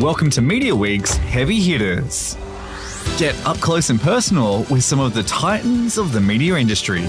[0.00, 2.34] Welcome to Mediaweek's Heavy Hitters.
[3.18, 7.02] Get up close and personal with some of the titans of the media industry.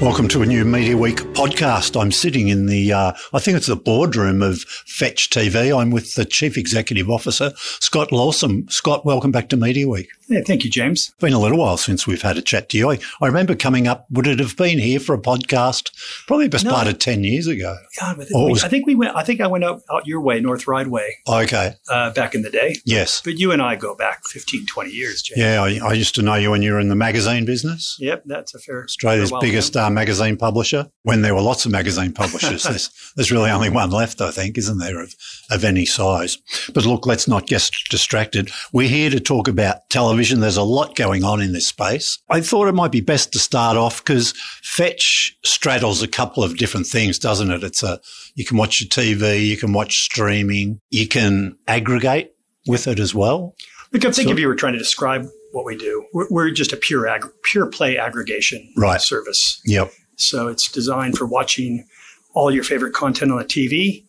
[0.00, 1.98] Welcome to a new Mediaweek podcast.
[1.98, 5.80] I'm sitting in the, uh, I think it's the boardroom of Fetch TV.
[5.80, 8.68] I'm with the Chief Executive Officer, Scott Lorson.
[8.68, 10.08] Scott, welcome back to Mediaweek.
[10.28, 11.08] Yeah, thank you, James.
[11.08, 12.90] It's been a little while since we've had a chat to you.
[12.90, 15.90] I, I remember coming up, would it have been here for a podcast
[16.26, 16.72] probably best No.
[16.72, 17.76] part of 10 years ago?
[18.00, 19.14] God, I think, we, was- I think we went.
[19.14, 21.74] I think I went out, out your way, North Rideway, Okay.
[21.88, 22.74] uh, back in the day.
[22.84, 23.22] Yes.
[23.24, 25.38] But you and I go back 15, 20 years, James.
[25.38, 27.96] Yeah, I, I used to know you when you were in the magazine business.
[28.00, 28.82] Yep, that's a fair.
[28.82, 30.88] Australia's fair biggest uh, magazine publisher.
[31.04, 34.58] When there were lots of magazine publishers, there's, there's really only one left, I think,
[34.58, 35.14] isn't there, of,
[35.52, 36.38] of any size?
[36.74, 38.50] But look, let's not get distracted.
[38.72, 40.15] We're here to talk about television.
[40.16, 42.18] There's a lot going on in this space.
[42.30, 46.56] I thought it might be best to start off because Fetch straddles a couple of
[46.56, 47.62] different things, doesn't it?
[47.62, 48.00] It's a
[48.34, 52.32] you can watch your TV, you can watch streaming, you can aggregate
[52.66, 53.54] with it as well.
[53.92, 56.50] Look, I think So- if you were trying to describe what we do, we're, we're
[56.50, 59.00] just a pure ag- pure play aggregation Right.
[59.00, 59.60] service.
[59.64, 59.92] Yep.
[60.16, 61.86] So it's designed for watching
[62.34, 64.04] all your favorite content on the TV.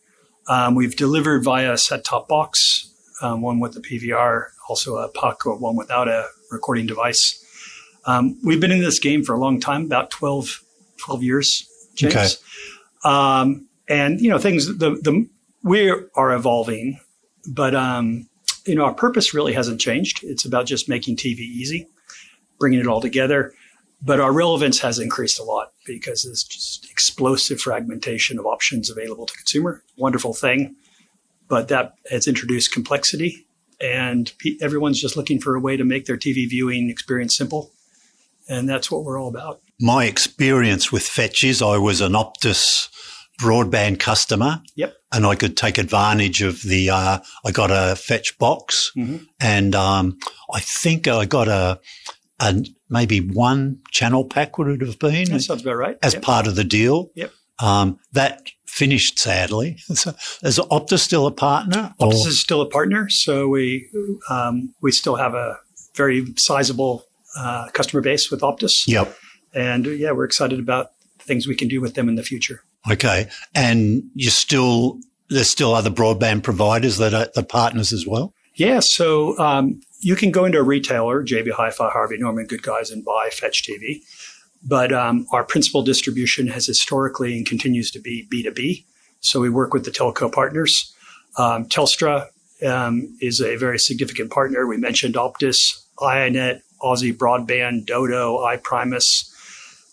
[0.48, 2.90] Um, we've delivered via a set-top box,
[3.22, 7.44] um, one with the PVR, also a puck or one without a recording device.
[8.06, 10.62] Um, we've been in this game for a long time, about 12,
[10.98, 12.14] 12 years, James.
[12.14, 12.28] Okay.
[13.04, 15.28] Um, and you know, things the the
[15.62, 17.00] we are evolving,
[17.46, 18.28] but um,
[18.66, 20.22] you know, our purpose really hasn't changed.
[20.22, 21.88] It's about just making TV easy,
[22.58, 23.52] bringing it all together.
[24.00, 29.26] But our relevance has increased a lot because there's just explosive fragmentation of options available
[29.26, 29.82] to consumer.
[29.96, 30.76] Wonderful thing,
[31.48, 33.46] but that has introduced complexity,
[33.80, 37.72] and pe- everyone's just looking for a way to make their TV viewing experience simple,
[38.48, 39.60] and that's what we're all about.
[39.80, 42.88] My experience with Fetch is I was an Optus
[43.40, 44.60] broadband customer.
[44.74, 44.94] Yep.
[45.12, 49.26] And I could take advantage of the, uh, I got a Fetch box Mhm.
[49.40, 50.18] and, um,
[50.52, 51.78] I think I got a,
[52.40, 55.96] a, maybe one channel pack would it have been That sounds about right.
[56.02, 56.22] as Yep.
[56.22, 57.10] part of the deal.
[57.14, 57.32] Yep.
[57.60, 59.78] Um, that finished sadly.
[59.94, 61.92] So, is Optus still a partner?
[61.98, 63.88] Or- Optus is still a partner, so we
[64.30, 65.58] um, we still have a
[65.96, 67.04] very sizable
[67.36, 69.16] uh, customer base with Optus, Yep.
[69.54, 72.62] and uh, yeah, we're excited about things we can do with them in the future.
[72.90, 73.28] Okay.
[73.54, 74.98] And you still,
[75.28, 78.32] there's still other broadband providers that are the partners as well?
[78.54, 82.90] Yeah, so um, you can go into a retailer, JB Hi-Fi, Harvey Norman, Good Guys,
[82.90, 84.00] and buy Fetch TV.
[84.62, 88.84] But um, our principal distribution has historically and continues to be B2B.
[89.20, 90.94] So we work with the telco partners.
[91.36, 92.26] Um, Telstra
[92.66, 94.66] um, is a very significant partner.
[94.66, 99.32] We mentioned Optus, iiNet, Aussie Broadband, Dodo, iPrimus.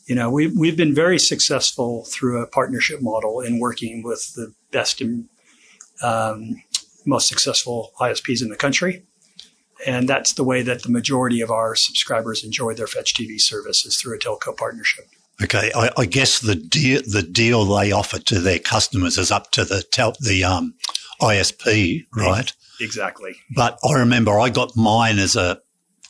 [0.07, 4.53] You know, we, we've been very successful through a partnership model in working with the
[4.71, 5.27] best and
[6.03, 6.61] um,
[7.05, 9.03] most successful ISPs in the country.
[9.85, 13.85] And that's the way that the majority of our subscribers enjoy their Fetch TV service
[13.85, 15.05] is through a telco partnership.
[15.43, 19.51] Okay, I, I guess the deal the deal they offer to their customers is up
[19.51, 20.75] to the tel- the um,
[21.21, 22.51] ISP, right?
[22.79, 23.35] Exactly.
[23.55, 25.59] But I remember I got mine as a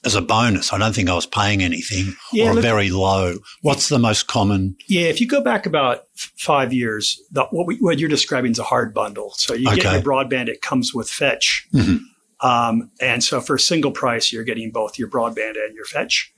[0.03, 0.71] as a bonus.
[0.71, 3.37] I don't think I was paying anything Yeah, or look- very low.
[3.63, 4.75] What's the most common?
[4.87, 6.03] Yeah, if you go back about
[6.37, 9.31] five years, the, what, we, what you're describing is a hard bundle.
[9.37, 11.67] So you get your broadband, it comes with Fetch.
[11.73, 12.01] Mhm.
[12.45, 16.31] Um, and so for a single price, you're getting both your broadband and your Fetch.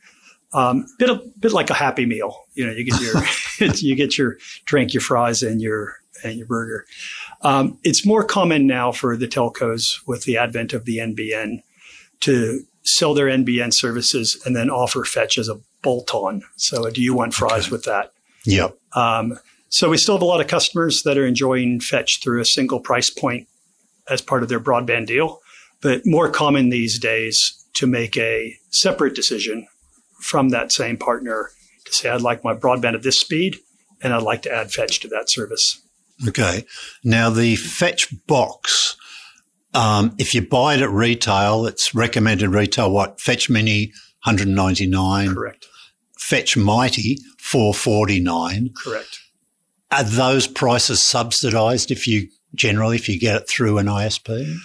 [0.54, 2.46] Um, bit a bit like a Happy Meal.
[2.54, 3.24] You know, you get your
[3.76, 6.86] you get your drink, your fries, and your and your burger.
[7.42, 11.62] Um, it's more common now for the telcos with the advent of the NBN
[12.22, 16.42] to sell their NBN services and then offer Fetch as a bolt-on.
[16.56, 17.72] So, do you want fries Okay.
[17.72, 18.14] with that?
[18.46, 18.78] Yep.
[18.94, 19.38] Um,
[19.70, 22.80] so we still have a lot of customers that are enjoying Fetch through a single
[22.80, 23.48] price point
[24.10, 25.42] as part of their broadband deal,
[25.82, 29.68] but more common these days to make a separate decision
[30.20, 31.52] from that same partner
[31.86, 33.58] to say, I'd like my broadband at this speed
[34.02, 35.82] and I'd like to add Fetch to that service.
[36.28, 36.66] Okay.
[37.04, 38.96] Now the Fetch box,
[39.74, 42.92] um, if you buy it at retail, it's recommended retail.
[42.92, 45.36] What Fetch Mini, hundred ninety nine.
[45.36, 45.68] Correct.
[46.18, 48.72] Fetch Mighty, four forty nine.
[48.76, 49.20] Correct.
[49.92, 54.58] Are those prices subsidised if you generally if you get it through an ISP?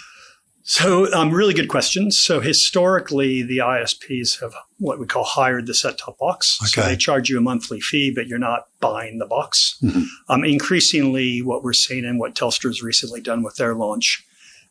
[0.73, 2.19] So, um, really good questions.
[2.19, 6.59] So, historically, the ISPs have what we call hired the set top box.
[6.65, 6.93] So, Okay.
[6.93, 9.77] they charge you a monthly fee, but you're not buying the box.
[9.83, 10.07] Mhm.
[10.31, 14.25] Um, increasingly, what we're seeing and what Telstra's recently done with their launch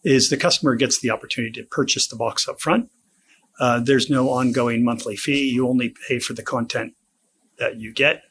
[0.04, 2.90] is the customer gets the opportunity to purchase the box up front.
[3.60, 5.52] Uh, there's no ongoing monthly fee.
[5.52, 6.96] You only pay for the content
[7.60, 8.24] that you get.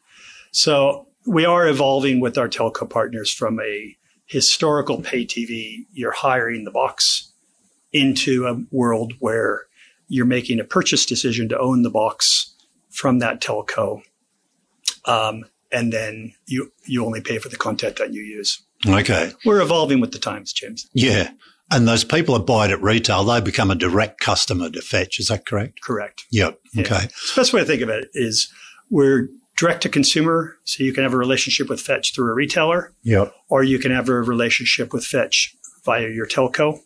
[0.51, 3.97] So, we are evolving with our telco partners from a
[4.27, 7.30] historical pay TV, you're hiring the box
[7.93, 9.63] into a world where
[10.09, 12.55] you're making a purchase decision to own the box
[12.91, 14.03] from that telco.
[15.05, 18.61] Um, and then you, you only pay for the content that you use.
[18.87, 19.33] Okay.
[19.45, 20.89] We're evolving with the times, James.
[20.93, 21.31] Yeah.
[21.71, 25.21] And those people that buy it at retail, they become a direct customer to Fetch.
[25.21, 25.81] Is that correct?
[25.83, 26.25] Correct.
[26.33, 26.59] Yep.
[26.75, 26.83] Yeah.
[26.83, 27.01] Okay.
[27.07, 28.53] The best way to think of it is
[28.91, 32.93] we're direct to consumer, so you can have a relationship with Fetch through a retailer,
[33.05, 33.33] Yep.
[33.49, 35.55] or you can have a relationship with Fetch
[35.85, 36.81] via your telco,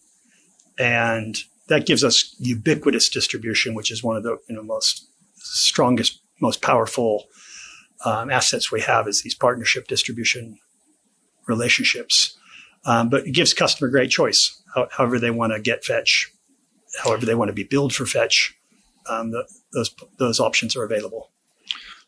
[0.79, 6.21] and that gives us ubiquitous distribution, which is one of the you know most strongest,
[6.41, 7.25] most powerful
[8.05, 10.59] um, assets we have is these partnership distribution
[11.47, 12.37] relationships.
[12.87, 16.31] Um, but it gives customer great choice, how, however they want to get Fetch,
[17.03, 18.55] however they want to be billed for Fetch.
[19.09, 21.31] Um, the, those those options are available.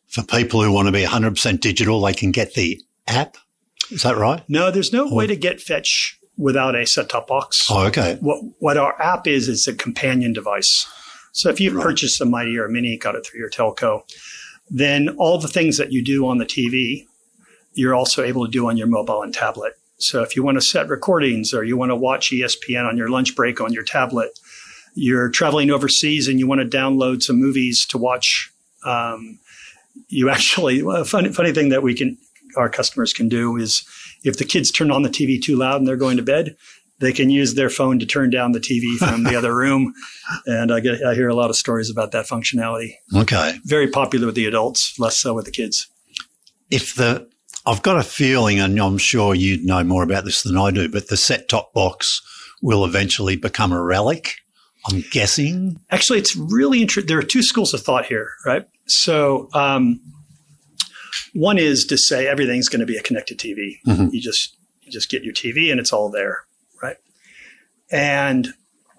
[0.07, 3.37] For people who want to be 100% digital, they can get the app.
[3.91, 4.43] Is that right?
[4.49, 7.67] No, there's no way to get Fetch without a set-top box.
[7.71, 8.19] Oh, okay.
[8.21, 10.87] What what our app is is a companion device.
[11.33, 11.83] So if you've Right.
[11.83, 14.03] purchased a Mighty or a Mini, got it through your telco,
[14.71, 17.07] then all the things that you do on the TV,
[17.75, 19.75] you're also able to do on your mobile and tablet.
[19.99, 23.09] So if you want to set recordings or you want to watch ESPN on your
[23.09, 24.39] lunch break on your tablet,
[24.95, 28.51] you're traveling overseas and you want to download some movies to watch.
[28.85, 29.39] Um,
[30.09, 32.19] you actually, well, a funny, funny thing that we can,
[32.57, 33.85] our customers can do is
[34.25, 36.57] if the kids turn on the TV too loud and they're going to bed,
[36.99, 39.95] they can use their phone to turn down the TV from the other room.
[40.47, 42.95] And I get, I hear a lot of stories about that functionality.
[43.15, 43.59] Okay.
[43.65, 45.87] Very popular with the adults, less so with the kids.
[46.69, 47.29] If the,
[47.65, 50.89] I've got a feeling, and I'm sure you'd know more about this than I do,
[50.89, 52.23] but the set top box
[52.61, 54.37] will eventually become a relic.
[54.91, 55.79] I'm guessing.
[55.91, 57.09] Actually, it's really interesting.
[57.09, 58.67] There are two schools of thought here, right?
[58.87, 60.01] So, um,
[61.35, 63.79] one is to say everything's going to be a connected TV.
[63.87, 64.13] Mhm.
[64.13, 66.45] You just you just get your TV and it's all there,
[66.83, 66.97] right?
[67.91, 68.49] And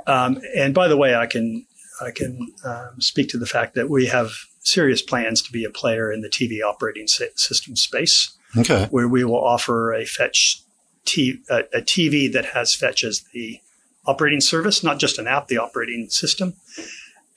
[0.06, 1.65] um, and by the way, I can
[2.01, 5.69] I can um, speak to the fact that we have serious plans to be a
[5.69, 8.88] player in the TV operating sy- system space, Okay.
[8.92, 10.62] where we will offer a fetch
[11.06, 13.60] t- a, a TV that has fetch as the
[14.06, 16.53] operating service, not just an app, the operating system,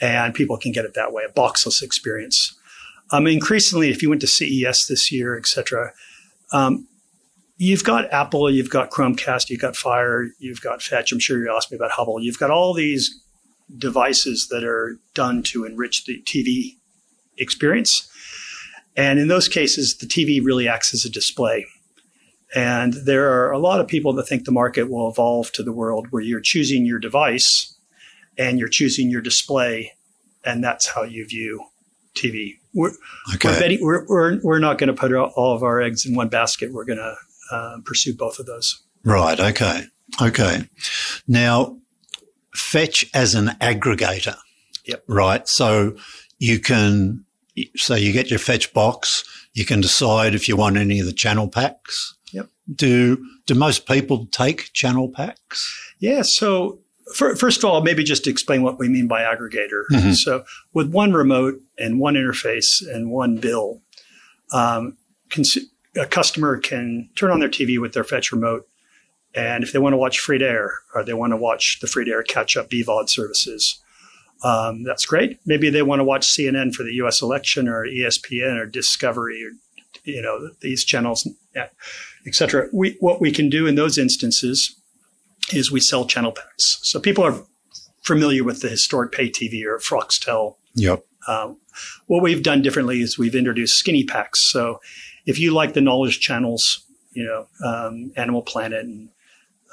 [0.01, 2.55] and people can get it that way, a boxless experience.
[3.13, 5.93] Um, increasingly, if you went to CES this year, et cetera,
[6.53, 6.87] um,
[7.57, 11.13] you've got Apple, you've got Chromecast, you've got Fire, you've got Fetch.
[11.13, 12.23] I'm sure you asked me about Hubbl.
[12.23, 13.21] You've got all these
[13.77, 16.77] devices that are done to enrich the TV
[17.37, 18.09] experience.
[18.97, 21.67] And in those cases, the TV really acts as a display.
[22.55, 25.73] And there are a lot of people that think the market will evolve to the
[25.73, 27.77] world where you're choosing your device
[28.37, 29.93] and you're choosing your display,
[30.45, 31.70] and that's how you view
[32.21, 32.59] TV.
[32.75, 33.59] We're, we're, Okay.
[33.59, 36.73] betting, we're, we're, we're not going to put all of our eggs in one basket.
[36.73, 37.17] We're going to
[37.57, 38.83] um, pursue both of those.
[39.05, 39.39] Right.
[39.41, 39.85] Okay.
[40.21, 40.69] Okay.
[41.27, 41.79] Now,
[42.55, 44.37] fetch as an aggregator.
[44.87, 45.05] Yep.
[45.07, 45.49] Right.
[45.49, 45.97] So
[46.39, 47.25] you can,
[47.77, 49.25] so you get your fetch box.
[49.53, 52.15] You can decide if you want any of the channel packs.
[52.33, 52.49] Yep.
[52.75, 55.93] Do, do most people take channel packs?
[55.99, 56.23] Yeah.
[56.23, 56.81] So,
[57.15, 59.83] first of all, maybe just explain what we mean by aggregator.
[59.93, 60.15] Mhm.
[60.15, 63.83] So, with one remote and one interface and one bill,
[64.53, 64.97] um,
[65.31, 65.59] cons-
[65.97, 68.67] a customer can turn on their TV with their fetch remote.
[69.35, 71.87] And if they want to watch free to air or they want to watch the
[71.87, 73.81] free to air catch up BVOD services,
[74.43, 75.39] um, that's great.
[75.47, 77.23] Maybe they want to watch CNN for the U.S.
[77.23, 79.51] election or ESPN or Discovery or
[80.05, 81.71] you know these channels, et
[82.35, 82.69] cetera.
[82.73, 84.75] We, what we can do in those instances
[85.55, 86.79] is we sell channel packs.
[86.83, 87.45] So people are
[88.03, 90.57] familiar with the historic pay TV or Foxtel.
[90.75, 91.05] Yep.
[91.29, 91.59] Um,
[92.07, 94.43] what we've done differently is we've introduced skinny packs.
[94.51, 94.81] So
[95.27, 99.09] if you like the knowledge channels, you know, um, Animal Planet and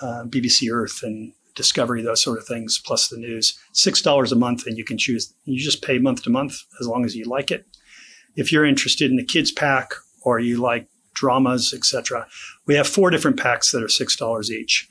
[0.02, 4.36] uh, BBC Earth and Discovery, those sort of things, plus the news, six dollars a
[4.36, 5.34] month, and you can choose.
[5.46, 7.66] You just pay month to month as long as you like it.
[8.36, 12.28] If you're interested in the kids pack or you like dramas, etc.,
[12.68, 14.88] we have four different packs that are six dollars each.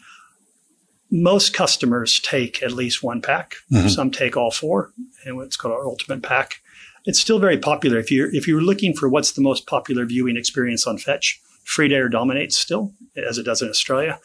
[1.10, 3.56] Most customers take at least one pack.
[3.72, 3.90] Mhm.
[3.90, 4.92] Some take all four,
[5.24, 6.60] and it's called our ultimate pack.
[7.04, 7.98] It's still very popular.
[7.98, 11.88] If you're if you're looking for what's the most popular viewing experience on Fetch, free
[11.88, 14.18] to air dominates still, as it does in Australia.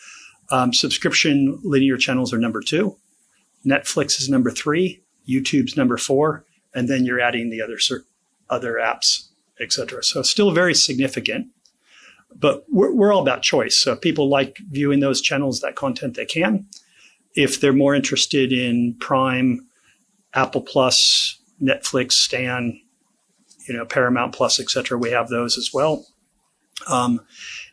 [0.50, 2.98] Um, subscription linear channels are number two.
[3.66, 5.02] Netflix is number three.
[5.30, 7.78] YouTube's number four, and then you're adding the other
[8.50, 9.28] other apps,
[9.60, 10.04] etc.
[10.04, 11.48] So still very significant.
[12.36, 13.78] But we're, we're all about choice.
[13.78, 16.66] So if people like viewing those channels, that content, they can.
[17.36, 19.68] If they're more interested in Prime,
[20.34, 22.80] Apple Plus, Netflix, Stan,
[23.68, 26.06] you know, Paramount Plus, etc., we have those as well.
[26.88, 27.22] Um,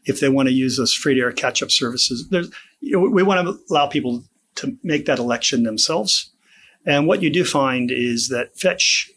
[0.04, 2.50] if they want to use those free to air catch up services, there's,
[2.80, 4.24] you know, we want to allow people
[4.56, 6.30] to make that election themselves.
[6.84, 9.10] And what you do find is that Fetch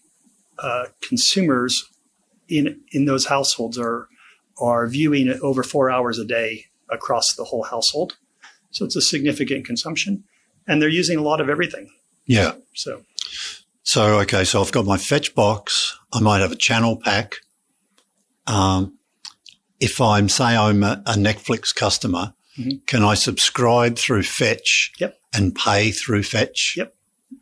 [0.60, 1.90] uh, consumers
[2.48, 4.08] in in those households are
[4.62, 8.18] are viewing it over four hours a day across the whole household.
[8.72, 10.24] So it's a significant consumption,
[10.68, 11.90] and they're using a lot of everything.
[12.26, 12.54] Yeah.
[12.76, 13.04] So
[13.84, 15.98] So, okay, so I've got my fetch box.
[16.14, 17.38] I might have a channel pack.
[18.48, 18.98] Um,
[19.80, 22.86] if I'm, say, I'm a, a Netflix customer, Mhm.
[22.86, 25.18] can I subscribe through Fetch Yep.
[25.34, 26.76] and pay through Fetch?
[26.78, 26.94] Yep.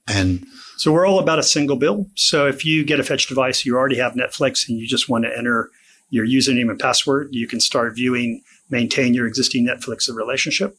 [0.08, 0.46] And
[0.78, 2.08] So we're all about a single bill.
[2.16, 5.26] So if you get a Fetch device, you already have Netflix, and you just want
[5.26, 5.70] to enter
[6.10, 10.78] your username and password, you can start viewing, maintain your existing Netflix relationship.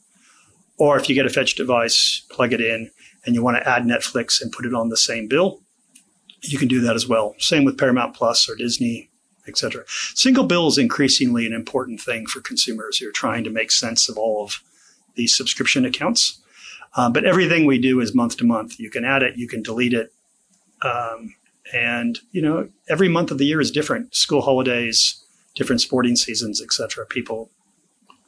[0.78, 2.90] Or if you get a Fetch device, plug it in,
[3.24, 5.60] and you want to add Netflix and put it on the same bill,
[6.42, 7.34] you can do that as well.
[7.38, 9.10] Same with Paramount Plus or Disney,
[9.46, 9.84] etc.
[10.14, 14.08] Single bill is increasingly an important thing for consumers who are trying to make sense
[14.08, 14.62] of all of
[15.16, 16.40] these subscription accounts.
[16.96, 18.80] Um, but everything we do is month to month.
[18.80, 20.12] You can add it, you can delete it,
[20.82, 21.34] um,
[21.72, 24.14] and you know every month of the year is different.
[24.14, 25.22] School holidays,
[25.54, 27.06] different sporting seasons, etc.
[27.06, 27.50] People,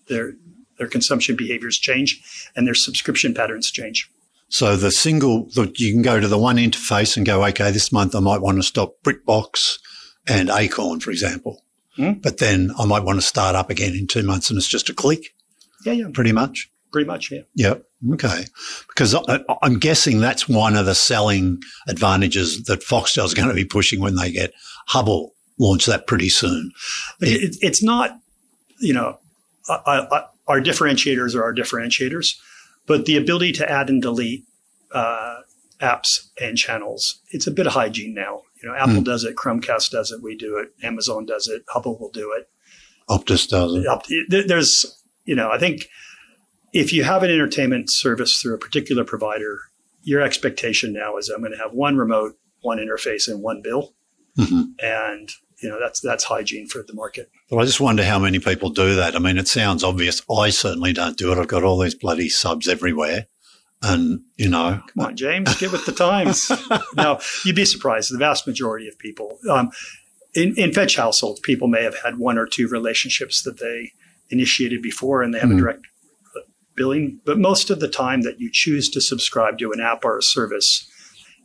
[0.08, 0.34] their
[0.78, 2.22] their consumption behaviors change,
[2.56, 4.10] and their subscription patterns change.
[4.48, 7.92] so the single, the, you can go to the one interface and go, okay, this
[7.92, 9.78] month I might want to stop BritBox
[10.26, 11.62] and Acorn, for example.
[11.96, 12.12] Hmm.
[12.12, 14.88] But then I might want to start up again in two months and it's just
[14.88, 15.34] a click,
[15.84, 16.70] Yeah, yeah, pretty much.
[16.92, 17.30] Pretty much.
[17.30, 17.40] Yeah.
[17.54, 17.84] Yep.
[18.14, 18.44] Okay.
[18.88, 23.64] Because I, I'm guessing that's one of the selling advantages that Foxtel's going to be
[23.64, 24.52] pushing when they get
[24.90, 26.70] Hubbl launch that pretty soon.
[27.20, 28.18] It- it, it's not,
[28.80, 29.18] you know,
[29.68, 32.36] I, I, our differentiators are our differentiators,
[32.86, 34.44] but the ability to add and delete
[34.92, 35.36] uh,
[35.80, 38.42] apps and channels, it's a bit of hygiene now.
[38.62, 39.02] You know, Apple Hmm.
[39.02, 42.48] does it, Chromecast does it, we do it, Amazon does it, Hubbl will do it.
[43.08, 44.48] Optus does it.
[44.48, 45.88] There's, you know, I think
[46.72, 49.60] if you have an entertainment service through a particular provider,
[50.02, 53.92] your expectation now is I'm going to have one remote, one interface, and one bill,
[54.36, 55.28] hmm and
[55.62, 57.30] you know that's that's hygiene for the market.
[57.50, 59.14] But I just wonder how many people do that.
[59.14, 60.22] I mean, it sounds obvious.
[60.30, 61.38] I certainly don't do it.
[61.38, 63.26] I've got all these bloody subs everywhere.
[63.84, 66.50] And, you know, Come on, James, get with the times.
[66.96, 68.12] no, you'd be surprised.
[68.14, 69.70] The vast majority of people um,
[70.34, 73.90] in, in Fetch households, people may have had one or two relationships that they
[74.30, 75.56] initiated before, and they have Mhm.
[75.56, 75.82] a direct
[76.74, 77.20] billing.
[77.24, 80.22] But most of the time that you choose to subscribe to an app or a
[80.22, 80.88] service,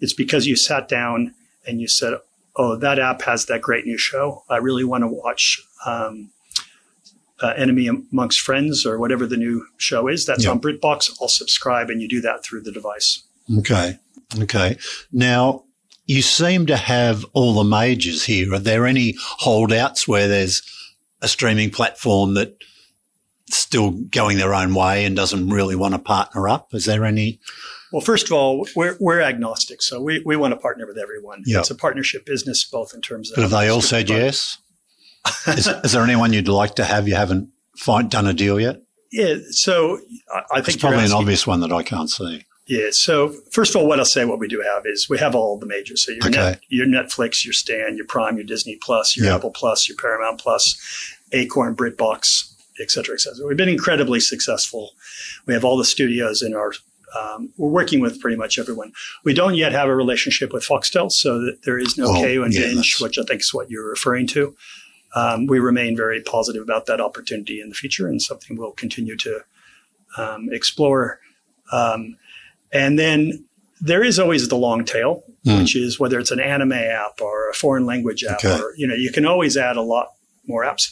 [0.01, 1.33] it's because you sat down
[1.65, 2.15] and you said,
[2.55, 4.43] "Oh, that app has that great new show.
[4.49, 6.31] I really want to watch." Um,
[7.39, 10.25] uh, Enemy Amongst Friends or whatever the new show is.
[10.25, 10.49] That's Yeah.
[10.51, 11.11] on BritBox.
[11.21, 13.21] I'll subscribe, and you do that through the device.
[13.59, 13.99] okay.
[14.39, 14.77] Okay.
[15.13, 15.63] Now,
[16.07, 18.53] you seem to have all the majors here.
[18.55, 20.61] Are there any holdouts where there's
[21.21, 22.57] a streaming platform that
[23.49, 26.73] still going their own way and doesn't really want to partner up?
[26.73, 27.39] Is there any?
[27.91, 31.43] Well, first of all, we're, we're agnostic, so we, we want to partner with everyone.
[31.45, 31.59] Yeah.
[31.59, 33.35] It's a partnership business, both in terms of.
[33.35, 34.57] But have they all said yes?
[35.47, 38.81] is, is there anyone you'd like to have you haven't find, done a deal yet?
[39.11, 39.35] Yeah.
[39.51, 39.99] So
[40.33, 42.43] I, I It's think probably you're an obvious one that I can't see.
[42.67, 42.89] Yeah.
[42.91, 45.57] So first of all, what I'll say, what we do have is we have all
[45.57, 46.05] the majors.
[46.05, 46.31] So your, Okay.
[46.31, 49.35] Net, your Netflix, your Stan, your Prime, your Disney Plus, your Yeah.
[49.35, 50.77] Apple Plus, your Paramount Plus,
[51.31, 53.45] Acorn, BritBox, et cetera, et cetera.
[53.47, 54.91] We've been incredibly successful.
[55.45, 56.73] We have all the studios in our.
[57.17, 58.91] Um, we're working with pretty much everyone.
[59.23, 62.43] We don't yet have a relationship with Foxtel, so that there is no Oh, Kayo
[62.43, 64.55] and yeah, Binge, which I think is what you're referring to.
[65.15, 69.15] Um, we remain very positive about that opportunity in the future, and something we'll continue
[69.17, 69.39] to
[70.17, 71.19] um, explore.
[71.71, 72.17] Um,
[72.73, 73.45] and then
[73.79, 75.59] there is always the long tail, Hmm.
[75.59, 78.59] which is whether it's an anime app or a foreign language app, Okay.
[78.61, 80.09] or you know, you can always add a lot
[80.45, 80.91] more apps.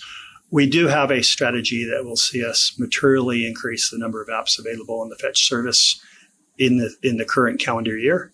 [0.52, 4.60] We do have a strategy that will see us materially increase the number of apps
[4.60, 6.00] available in the Fetch service
[6.58, 8.32] in the in the current calendar year.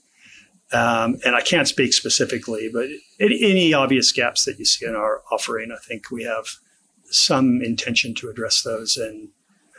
[0.74, 2.88] Um, and I can't speak specifically, but
[3.20, 6.46] any, any obvious gaps that you see in our offering, I think we have
[7.10, 9.30] some intention to address those, and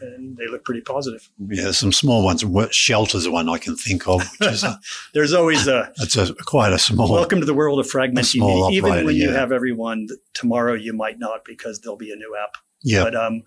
[0.02, 1.28] and they look pretty positive.
[1.38, 2.44] Yeah, some small ones.
[2.70, 4.78] Shudder's the one I can think of, which is a,
[5.14, 7.12] There's always a it's a quite a small.
[7.12, 8.24] welcome to the world of fragmenting.
[8.24, 12.16] small Even operator, when you have everyone, tomorrow you might not because there'll be a
[12.16, 12.56] new app.
[12.82, 13.04] yeah.
[13.04, 13.42] But um,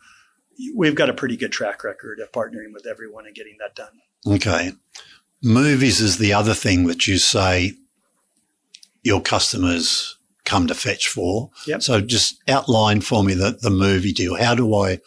[0.75, 4.01] we've got a pretty good track record of partnering with everyone and getting that done.
[4.35, 4.71] Okay.
[5.43, 7.73] Movies is the other thing that you say
[9.03, 11.51] your customers come to fetch for.
[11.67, 11.81] Yep.
[11.83, 14.35] So just outline for me the, the movie deal.
[14.37, 14.99] How do I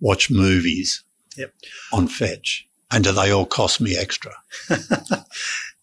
[0.00, 1.02] watch movies
[1.36, 1.52] Yep.
[1.92, 2.66] on fetch?
[2.90, 4.32] And do they all cost me extra?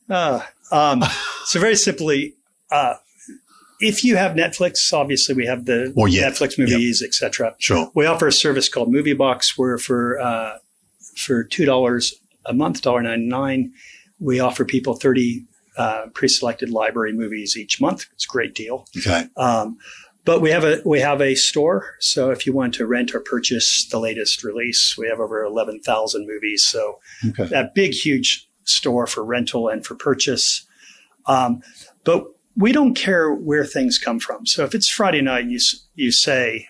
[0.09, 0.41] Uh,
[0.71, 1.03] um,
[1.45, 2.35] so very simply,
[2.71, 2.95] uh,
[3.79, 6.29] if you have Netflix, obviously we have the Well, yeah.
[6.29, 7.55] Netflix movies, etc.
[7.59, 7.91] Sure.
[7.93, 10.57] We offer a service called Movie Box, where for uh,
[11.17, 12.13] for two dollars
[12.45, 13.73] a month, dollar ninety nine,
[14.19, 15.43] We offer people 30
[15.77, 18.05] uh, pre-selected library movies each month.
[18.13, 18.87] It's a great deal.
[18.97, 19.25] Okay.
[19.37, 19.77] Um,
[20.25, 21.95] but we have a we have a store.
[21.99, 25.79] So if you want to rent or purchase the latest release, we have over eleven
[25.79, 26.65] thousand movies.
[26.65, 26.99] So
[27.29, 27.45] Okay.
[27.47, 30.65] that big, huge store for rental and for purchase.
[31.25, 31.61] Um,
[32.03, 32.25] but
[32.55, 34.45] we don't care where things come from.
[34.45, 35.59] So if it's Friday night, you
[35.95, 36.69] you say,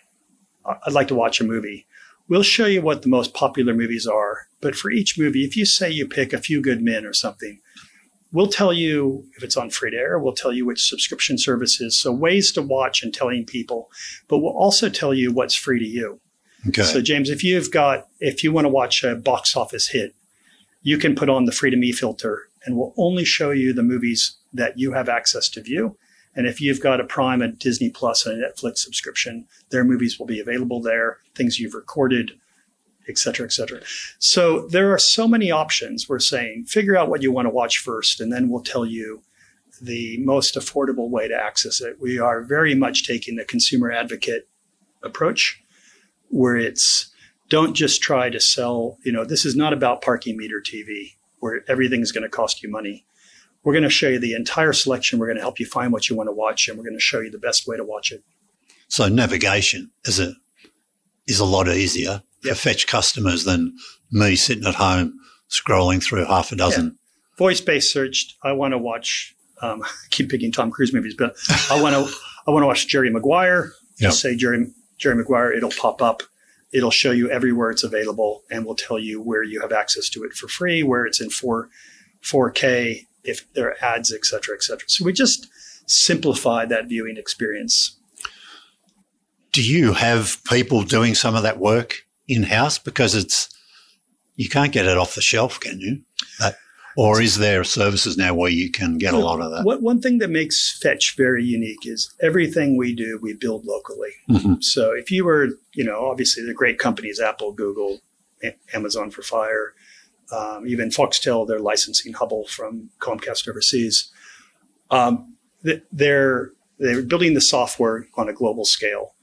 [0.66, 1.86] "I'd like to watch a movie."
[2.30, 4.48] We'll show you what the most popular movies are.
[4.62, 7.60] But for each movie, if you say you pick A Few Good Men or something,
[8.34, 10.20] we'll tell you if it's on free to air.
[10.20, 11.98] We'll tell you which subscription services.
[11.98, 13.90] So ways to watch and telling people.
[14.28, 16.20] But we'll also tell you what's free to you.
[16.68, 16.84] Okay.
[16.84, 20.16] So, James, if you've got, if you want to watch a box office hit,
[20.82, 23.84] you can put on the free to me filter and we'll only show you the
[23.84, 25.98] movies that you have access to view.
[26.36, 30.18] And if you've got a Prime, a Disney Plus, and a Netflix subscription, their movies
[30.18, 32.32] will be available there, things you've recorded,
[33.08, 33.82] et cetera, et cetera.
[34.20, 36.08] So there are so many options.
[36.08, 39.22] We're saying figure out what you want to watch first, and then we'll tell you
[39.82, 42.00] the most affordable way to access it.
[42.00, 44.48] We are very much taking the consumer advocate
[45.02, 45.62] approach
[46.30, 47.12] where it's
[47.50, 51.64] don't just try to sell, you know, this is not about parking meter TV where
[51.68, 53.06] everything's going to cost you money.
[53.64, 55.20] We're going to show you the entire selection.
[55.20, 57.02] We're going to help you find what you want to watch, and we're going to
[57.02, 58.24] show you the best way to watch it.
[58.88, 60.34] So navigation is a
[61.28, 62.58] is a lot easier Yep.
[62.58, 63.76] fetch customers than
[64.12, 65.20] me sitting at home
[65.50, 66.98] scrolling through half a dozen.
[67.38, 68.36] Voice based search.
[68.44, 69.36] I want to watch.
[69.62, 71.36] Um, I keep picking Tom Cruise movies, but
[71.70, 72.14] I want to.
[72.46, 73.72] I want to watch Jerry Maguire.
[74.00, 74.12] Yep.
[74.12, 75.52] Just say Jerry Jerry Maguire.
[75.54, 76.24] It'll pop up.
[76.74, 80.24] It'll show you everywhere it's available, and will tell you where you have access to
[80.24, 81.70] it for free, where it's in four
[82.24, 84.88] 4K, if there are ads, et cetera, et cetera.
[84.90, 85.48] So we just
[85.86, 87.98] simplify that viewing experience.
[89.52, 93.50] Do you have people doing some of that work in house because it's
[94.36, 96.02] you can't get it off the shelf, can you?
[96.40, 96.58] That,
[96.96, 99.64] or is there services now where you can get a lot of that?
[99.64, 104.12] What, one thing that makes Fetch very unique is everything we do, we build locally.
[104.30, 104.64] Mhm.
[104.64, 108.02] So if you were, you know, obviously the great companies, Apple, Google,
[108.74, 109.74] Amazon for Fire,
[110.32, 114.12] um, even Foxtel, they're licensing Hubbl from Comcast overseas.
[114.92, 115.36] Um,
[115.92, 119.14] they're they're building the software on a global scale.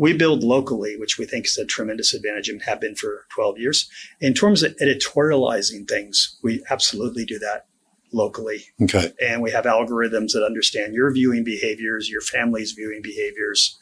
[0.00, 3.58] We build locally, which we think is a tremendous advantage and have been for 12
[3.58, 3.88] years.
[4.18, 7.66] In terms of editorializing things, we absolutely do that
[8.12, 9.12] locally Okay.
[9.20, 13.78] and we have algorithms that understand your viewing behaviors, your family's viewing behaviors.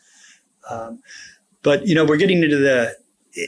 [0.69, 1.03] Um,
[1.63, 2.97] but you know, we're getting into the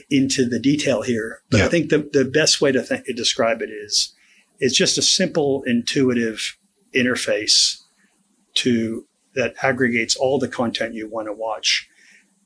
[0.09, 1.41] into the detail here.
[1.51, 1.65] But Yeah.
[1.65, 4.13] I think the the best way to, think, to describe it is
[4.59, 6.57] it's just a simple, intuitive
[6.95, 7.81] interface
[8.55, 9.05] to
[9.35, 11.87] that aggregates all the content you want to watch.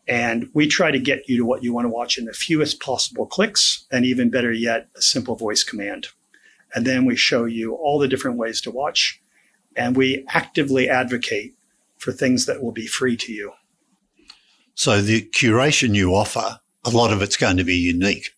[0.08, 2.80] And we try to get you to what you want to watch in the fewest
[2.80, 6.08] possible clicks, and even better yet, a simple voice command.
[6.76, 9.20] And then we show you all the different ways to watch.
[9.76, 11.54] And we actively advocate
[11.98, 13.54] for things that will be free to you.
[14.76, 18.32] So the curation you offer, a lot of it's going to be unique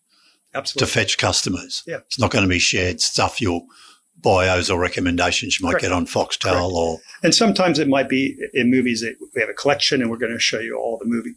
[0.53, 0.87] Absolutely.
[0.87, 1.83] to fetch customers.
[1.85, 1.97] Yeah.
[1.97, 3.67] It's not going to be shared stuff you'll
[4.19, 5.83] bios or recommendations you might Correct.
[5.83, 6.73] get on Foxtel Correct.
[6.73, 10.17] or And sometimes it might be in movies that we have a collection and we're
[10.17, 11.35] going to show you all the movie,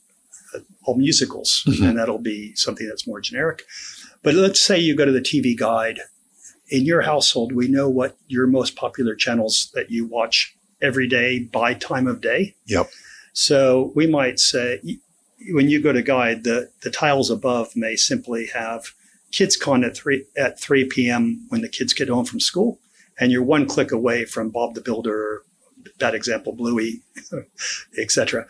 [0.85, 1.89] all musicals, Mhm.
[1.91, 3.65] and that'll be something that's more generic.
[4.23, 6.01] But let's say you go to the TV guide.
[6.69, 11.41] In your household, we know what your most popular channels that you watch every day
[11.41, 12.55] by time of day.
[12.67, 12.91] Yep.
[13.33, 14.81] So we might say,
[15.51, 18.93] when you go to guide, the, the tiles above may simply have
[19.33, 21.45] kids con at three at three p.m.
[21.49, 22.79] when the kids get home from school,
[23.19, 25.43] and you're one click away from Bob the Builder,
[25.99, 27.01] that example, Bluey,
[27.99, 28.47] etc.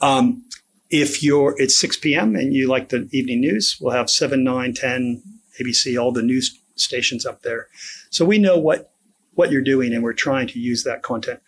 [0.00, 0.44] Um,
[0.90, 2.36] if you're it's six p.m.
[2.36, 5.22] and you like the evening news, we'll have seven, nine, ten,
[5.60, 7.68] ABC, all the news stations up there.
[8.10, 8.90] So we know what
[9.34, 11.40] what you're doing, and we're trying to use that content.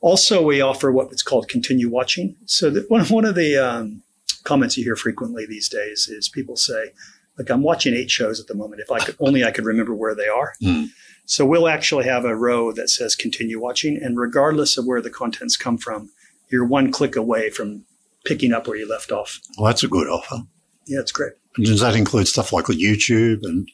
[0.00, 2.36] Also, we offer what's called continue watching.
[2.46, 4.02] So that one, one of the um,
[4.44, 6.92] comments you hear frequently these days is people say,
[7.38, 8.82] "Look, I'm watching eight shows at the moment.
[8.82, 10.84] If I could only I could remember where they are." Hmm.
[11.24, 15.10] So we'll actually have a row that says continue watching, and regardless of where the
[15.10, 16.10] contents come from,
[16.50, 17.84] you're one click away from
[18.24, 19.40] picking up where you left off.
[19.58, 20.36] well, that's a good offer.
[20.86, 21.32] Yeah, it's great.
[21.56, 23.68] Does that include stuff like YouTube and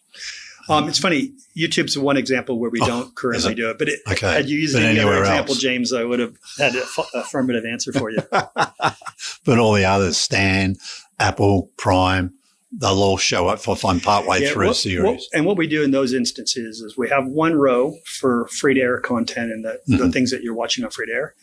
[0.68, 1.32] Um, it's funny.
[1.56, 3.56] YouTube's one example where we Oh, don't currently it?
[3.56, 4.30] do it, but it, Okay.
[4.30, 5.62] had you used But any other example, else?
[5.62, 6.82] James, I would have had an
[7.14, 8.18] affirmative answer for you.
[8.32, 10.76] but all the others, Stan,
[11.18, 12.34] Apple, Prime,
[12.70, 15.02] they'll all show up if I'm partway Yeah, through what- a series.
[15.04, 18.74] what- and what we do in those instances is we have one row for free
[18.74, 20.12] to air content and the, the Mhm.
[20.12, 21.34] things that you're watching on free to air.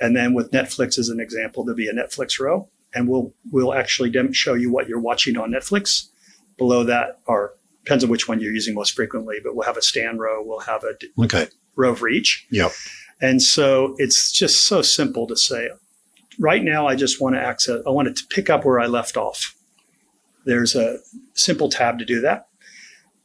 [0.00, 3.74] And then with Netflix as an example, there'll be a Netflix row and we'll, we'll
[3.74, 6.08] actually show you what you're watching on Netflix.
[6.56, 7.52] Below that are
[7.84, 10.60] depends on which one you're using most frequently, but we'll have a Stan row, we'll
[10.60, 11.46] have a d- Okay.
[11.76, 12.46] row for each.
[12.50, 12.72] Yep.
[13.20, 15.70] And so it's just so simple to say,
[16.38, 19.16] right now, I just want to access, I want to pick up where I left
[19.16, 19.54] off.
[20.44, 20.98] There's a
[21.34, 22.46] simple tab to do that.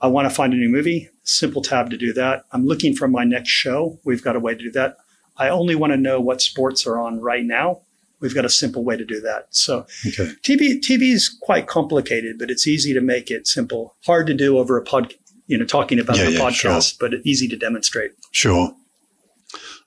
[0.01, 2.45] I want to find a new movie, simple tab to do that.
[2.51, 3.99] I'm looking for my next show.
[4.03, 4.97] We've got a way to do that.
[5.37, 7.81] I only want to know what sports are on right now.
[8.19, 9.47] We've got a simple way to do that.
[9.51, 10.31] So Okay.
[10.43, 13.95] TV TV is quite complicated, but it's easy to make it simple.
[14.05, 15.13] Hard to do over a pod,
[15.47, 18.11] you know, talking about Yeah, the yeah, podcast, but easy to demonstrate.
[18.31, 18.73] Sure.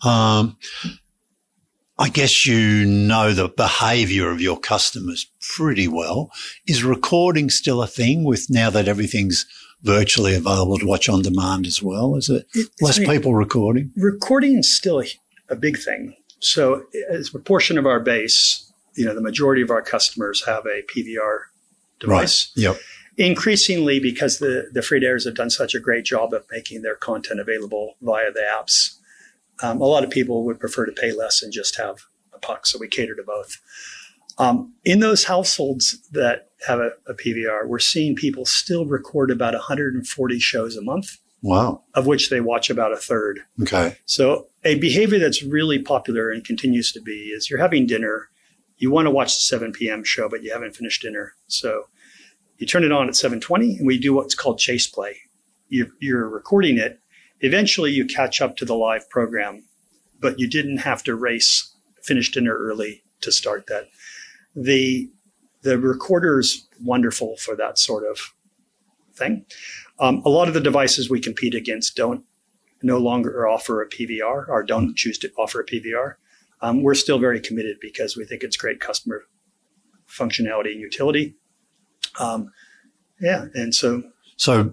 [0.04, 0.56] Um,
[1.98, 6.30] I guess you know the behavior of your customers pretty well.
[6.66, 9.46] Is recording still a thing with now that everything's
[9.82, 12.16] virtually available to watch on demand as well?
[12.16, 13.16] Is it It's less funny.
[13.16, 13.92] people recording?
[13.96, 15.06] recording is still a,
[15.48, 16.16] a big thing.
[16.40, 20.66] So, as a proportion of our base, you know, the majority of our customers have
[20.66, 21.40] a PVR
[22.00, 22.52] device.
[22.56, 22.78] Yep.
[23.16, 26.96] Increasingly, because the the free airs have done such a great job of making their
[26.96, 28.98] content available via the apps,
[29.62, 32.02] um, a lot of people would prefer to pay less and just have
[32.34, 32.66] a puck.
[32.66, 33.58] So we cater to both.
[34.38, 39.54] Um, in those households that have a, a PVR, we're seeing people still record about
[39.54, 41.82] 140 shows a month, Wow.
[41.94, 43.40] of which they watch about a third.
[43.62, 43.96] Okay.
[44.04, 48.28] So a behavior that's really popular and continues to be is you're having dinner,
[48.78, 50.02] you want to watch the 7 p.m.
[50.02, 51.34] show, but you haven't finished dinner.
[51.46, 51.84] So
[52.58, 55.16] you turn it on at 7:20, and we do what's called chase play.
[55.68, 57.00] You're, you're recording it.
[57.40, 59.64] Eventually, you catch up to the live program,
[60.20, 63.88] but you didn't have to race, finish dinner early to start that.
[64.54, 65.10] The
[65.62, 68.32] the recorder's wonderful for that sort of
[69.14, 69.44] thing.
[69.98, 72.24] Um, a lot of the devices we compete against don't
[72.82, 76.14] no longer offer a PVR or don't choose to offer a PVR.
[76.60, 79.24] Um, we're still very committed because we think it's great customer
[80.08, 81.34] functionality and utility.
[82.18, 82.52] Um,
[83.20, 84.02] yeah, and so
[84.36, 84.72] So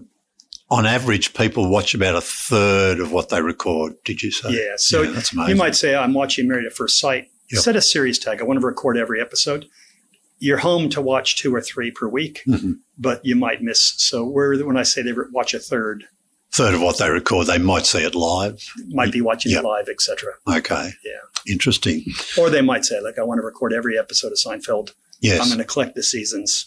[0.70, 4.50] on average, people watch about a third of what they record, did you say?
[4.50, 7.28] yeah, so Yeah, you might say I'm watching Married at First Sight.
[7.50, 7.62] Yep.
[7.62, 8.40] Set a series tag.
[8.40, 9.66] I want to record every episode.
[10.44, 12.74] You're home to watch two or three per week, Mhm.
[12.98, 13.94] but you might miss.
[13.96, 16.04] So when I say they watch a third,
[16.52, 18.58] Third of what they record, they might see it live.
[18.88, 19.64] might be watching Yep.
[19.64, 20.34] it live, etc.
[20.48, 20.92] Okay.
[21.04, 21.52] Yeah.
[21.52, 22.04] Interesting.
[22.38, 24.90] Or they might say like I want to record every episode of Seinfeld.
[25.20, 25.40] Yes.
[25.40, 26.66] I'm going to collect the seasons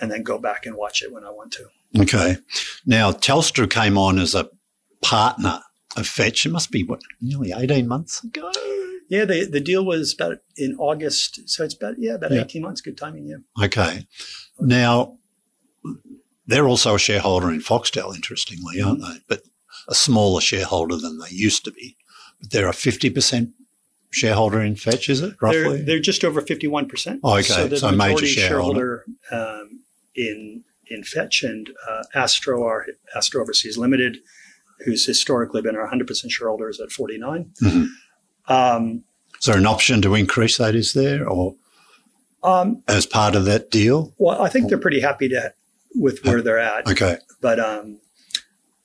[0.00, 1.66] and then go back and watch it when I want to.
[2.02, 2.38] Okay.
[2.86, 4.48] Now, Telstra came on as a
[5.02, 5.60] partner
[5.96, 6.46] of Fetch.
[6.46, 8.50] It must be, what, nearly 18 months ago?
[9.08, 12.42] Yeah, the the deal was about in August, so it's about yeah about Yeah.
[12.42, 12.80] eighteen months.
[12.80, 13.64] Good timing, yeah.
[13.64, 14.06] Okay.
[14.60, 15.16] Now,
[16.46, 19.20] they're also a shareholder in Foxtel, interestingly, aren't they?
[19.28, 19.42] But
[19.88, 21.96] a smaller shareholder than they used to be.
[22.40, 23.52] But they're a 50%
[24.10, 25.62] shareholder in Fetch, is it, roughly?
[25.62, 27.20] They're they're just over fifty one percent.
[27.24, 27.42] Oh, okay.
[27.42, 29.04] So the So a major shareholder.
[29.30, 29.80] shareholder um,
[30.14, 34.18] in in Fetch and uh, Astro, our Astro Overseas Limited,
[34.84, 37.52] who's historically been our hundred percent shareholder, is at forty nine.
[38.48, 39.04] Um,
[39.38, 41.54] is there an option to increase that, is there, or
[42.42, 44.12] um, as part of that deal?
[44.18, 45.52] well, I think they're pretty happy to
[45.94, 46.86] with where they're at.
[46.88, 47.18] Okay.
[47.40, 48.00] but um,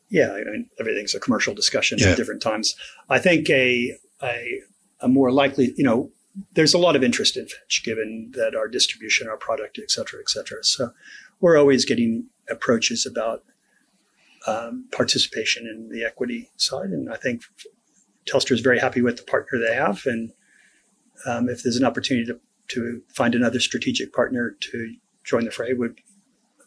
[0.09, 2.09] yeah, I mean, everything's a commercial discussion Yeah.
[2.09, 2.75] at different times.
[3.09, 4.61] I think a, a
[5.01, 6.11] a more likely, you know,
[6.53, 10.19] there's a lot of interest in Fetch, given that our distribution, our product, et cetera,
[10.21, 10.63] et cetera.
[10.63, 10.91] So
[11.41, 13.43] we're always getting approaches about
[14.47, 17.43] um, participation in the equity side, and I think
[18.25, 20.31] Telstra is very happy with the partner they have, and
[21.25, 25.73] um, if there's an opportunity to to find another strategic partner to join the fray,
[25.73, 25.99] would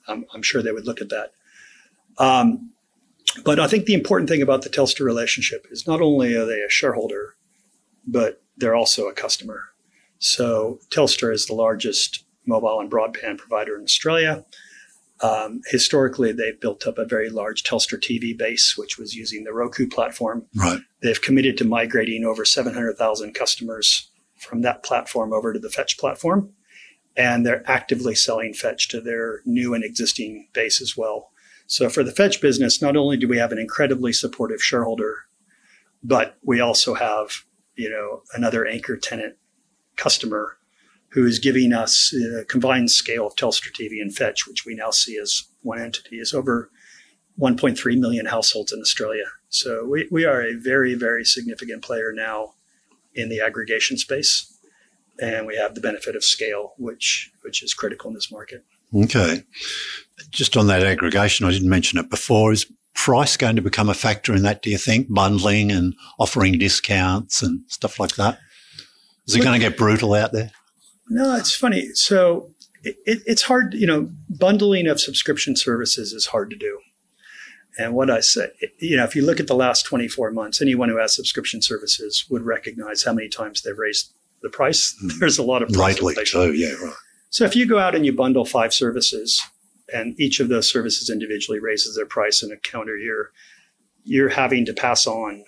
[0.08, 1.32] I'm, I'm sure they would look at that.
[2.18, 2.72] Um,
[3.44, 6.60] but I think the important thing about the Telstra relationship is not only are they
[6.60, 7.34] a shareholder,
[8.06, 9.64] but they're also a customer.
[10.18, 14.44] So Telstra is the largest mobile and broadband provider in Australia.
[15.22, 19.52] Um, historically, they've built up a very large Telstra TV base, which was using the
[19.52, 20.46] Roku platform.
[20.54, 20.80] Right.
[21.02, 26.50] They've committed to migrating over 700,000 customers from that platform over to the Fetch platform.
[27.16, 31.30] And they're actively selling Fetch to their new and existing base as well.
[31.66, 35.24] So for the Fetch business, not only do we have an incredibly supportive shareholder,
[36.02, 39.36] but we also have, you know, another anchor tenant
[39.96, 40.55] customer
[41.16, 44.90] who is giving us a combined scale of Telstra TV and Fetch, which we now
[44.90, 46.70] see as one entity, is over
[47.40, 49.24] 1.3 million households in Australia.
[49.48, 52.52] So we, we are a very, very significant player now
[53.14, 54.54] in the aggregation space.
[55.18, 58.62] And we have the benefit of scale, which which is critical in this market.
[58.94, 59.42] Okay.
[60.28, 62.52] Just on that aggregation, I didn't mention it before.
[62.52, 65.06] Is price going to become a factor in that, do you think?
[65.08, 68.38] Bundling and offering discounts and stuff like that?
[69.26, 70.50] Is it Look- going to get brutal out there?
[71.08, 71.90] No, it's funny.
[71.94, 72.50] So
[72.82, 76.80] it, it, it's hard, you know, bundling of subscription services is hard to do.
[77.78, 80.88] And what I say, you know, if you look at the last 24 months, anyone
[80.88, 84.96] who has subscription services would recognize how many times they've raised the price.
[85.02, 85.18] Mm.
[85.20, 86.54] There's a lot of price lately too.
[86.54, 86.94] Yeah, right.
[87.30, 89.42] So if you go out and you bundle five services,
[89.92, 93.30] and each of those services individually raises their price in a calendar year,
[94.04, 95.44] you're having to pass on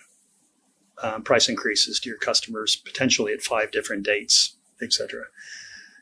[1.03, 5.25] um, price increases to your customers potentially at five different dates, et cetera.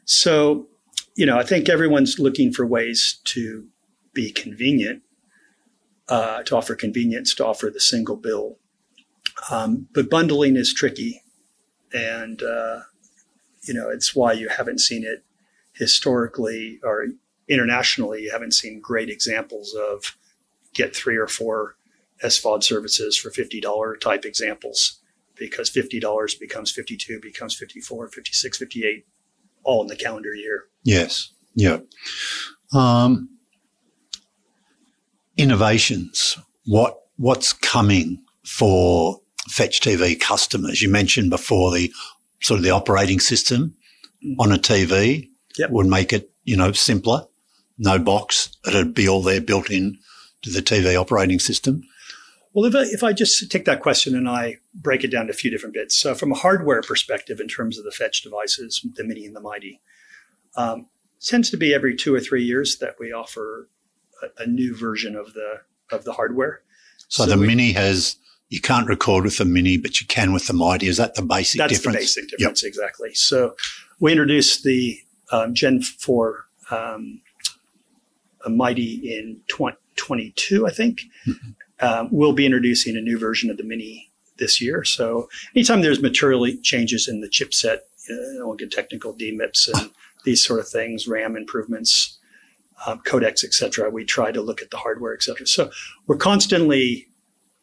[0.04, 0.68] So,
[1.14, 3.66] you know, I think everyone's looking for ways to
[4.14, 5.02] be convenient
[6.08, 8.58] uh, to offer convenience, to offer the single bill.
[9.50, 11.22] Um, but bundling is tricky,
[11.92, 12.80] and uh,
[13.62, 15.24] you know it's why you haven't seen it
[15.74, 17.08] historically or
[17.48, 18.22] internationally.
[18.22, 20.16] You haven't seen great examples of
[20.74, 21.76] get three or four
[22.24, 25.00] SVOD services for fifty dollar type examples
[25.38, 29.06] because fifty dollars becomes fifty two, becomes 54, 56, 58,
[29.64, 30.64] all in the calendar year.
[30.82, 31.32] Yes.
[31.54, 31.78] Yeah.
[32.72, 33.30] Um,
[35.36, 36.38] innovations.
[36.64, 40.82] What what's coming for Fetch TV customers?
[40.82, 41.92] You mentioned before the
[42.42, 43.74] sort of the operating system
[44.24, 44.40] mm-hmm.
[44.40, 45.70] on a TV yep.
[45.70, 47.26] would make it you know simpler.
[47.78, 49.98] No box; it'd be all there built in
[50.42, 51.82] to the TV operating system.
[52.56, 55.32] Well, if I, if I just take that question and I break it down to
[55.32, 55.94] a few different bits.
[56.00, 59.42] So, from a hardware perspective, in terms of the Fetch devices, the Mini and the
[59.42, 59.78] Mighty,
[60.56, 60.86] um,
[61.20, 63.68] tends to be every two or three years that we offer
[64.22, 65.60] a, a new version of the
[65.92, 66.62] of the hardware.
[67.08, 68.16] So, so the we, Mini has
[68.48, 70.86] you can't record with the Mini, but you can with the Mighty.
[70.86, 71.96] Is that the basic that's difference?
[71.98, 72.68] That's the basic difference, yep.
[72.70, 73.12] exactly.
[73.12, 73.54] So
[74.00, 74.98] we introduced the
[75.30, 77.20] um, Gen 4 um,
[78.46, 81.02] a Mighty in 2022, I think.
[81.26, 81.50] Mm-hmm.
[81.80, 84.84] Um, we'll be introducing a new version of the Mini this year.
[84.84, 89.68] So anytime there's material changes in the chipset, you know, I won't get technical DMIPS
[89.74, 89.90] and
[90.24, 92.18] these sort of things, RAM improvements,
[92.86, 93.90] um, codecs, etc.
[93.90, 95.46] We try to look at the hardware, etc.
[95.46, 95.70] So
[96.06, 97.06] we're constantly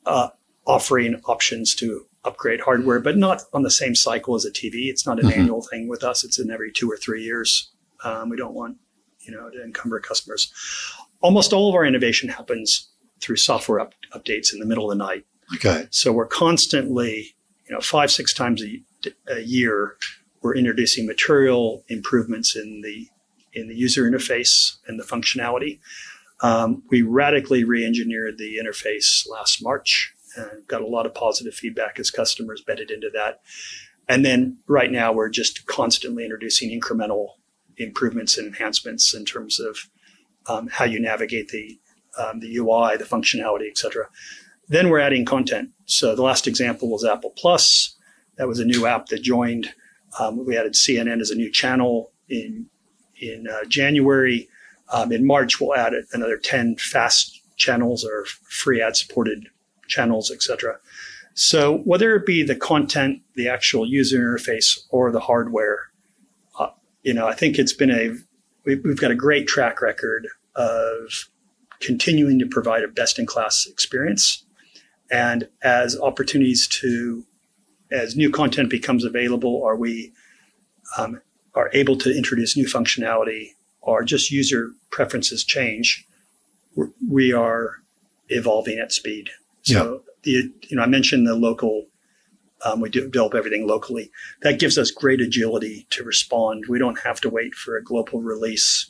[0.06, 0.30] uh,
[0.66, 4.90] offering options to upgrade hardware, but not on the same cycle as a TV.
[4.90, 5.42] It's not an mm-hmm.
[5.42, 6.24] annual thing with us.
[6.24, 7.70] It's in every two or three years.
[8.04, 8.78] Um, we don't want,
[9.22, 10.52] you know, to encumber customers.
[11.22, 12.90] Almost all of our innovation happens
[13.24, 15.26] through software up- updates in the middle of the night.
[15.56, 15.88] Okay.
[15.90, 17.36] So we're constantly,
[17.68, 18.82] you know, five, six times a,
[19.28, 19.96] a year,
[20.42, 23.08] we're introducing material improvements in the
[23.54, 25.80] in the user interface and the functionality.
[26.42, 32.00] Um, we radically re-engineered the interface last March and got a lot of positive feedback
[32.00, 33.42] as customers bedded into that.
[34.10, 37.34] And then right now we're just constantly introducing incremental
[37.78, 39.88] improvements and enhancements in terms of
[40.48, 41.78] um, how you navigate the
[42.18, 44.08] um, the UI, the functionality, etc.
[44.68, 45.70] Then we're adding content.
[45.86, 47.96] So the last example was Apple Plus.
[48.38, 49.74] That was a new app that joined.
[50.20, 52.68] Um, we added CNN as a new channel in
[53.20, 54.50] in uh, January.
[54.92, 59.48] Um, in March, we'll add another 10 fast channels or free ad supported
[59.88, 60.78] channels, etc.
[61.34, 65.90] So whether it be the content, the actual user interface, or the hardware,
[66.60, 66.70] uh,
[67.02, 68.16] you know, I think it's been a
[68.66, 71.28] we've got a great track record of
[71.80, 74.44] continuing to provide a best in class experience.
[75.12, 77.24] And as opportunities to,
[77.92, 80.14] as new content becomes available, are we
[80.98, 81.22] um,
[81.56, 83.50] are able to introduce new functionality
[83.82, 86.08] or just user preferences change,
[87.08, 87.76] we are
[88.30, 89.30] evolving at speed.
[89.64, 90.00] So, yeah.
[90.24, 91.86] the, you know, I mentioned the local,
[92.66, 94.10] um, we develop everything locally.
[94.42, 96.66] That gives us great agility to respond.
[96.68, 98.90] We don't have to wait for a global release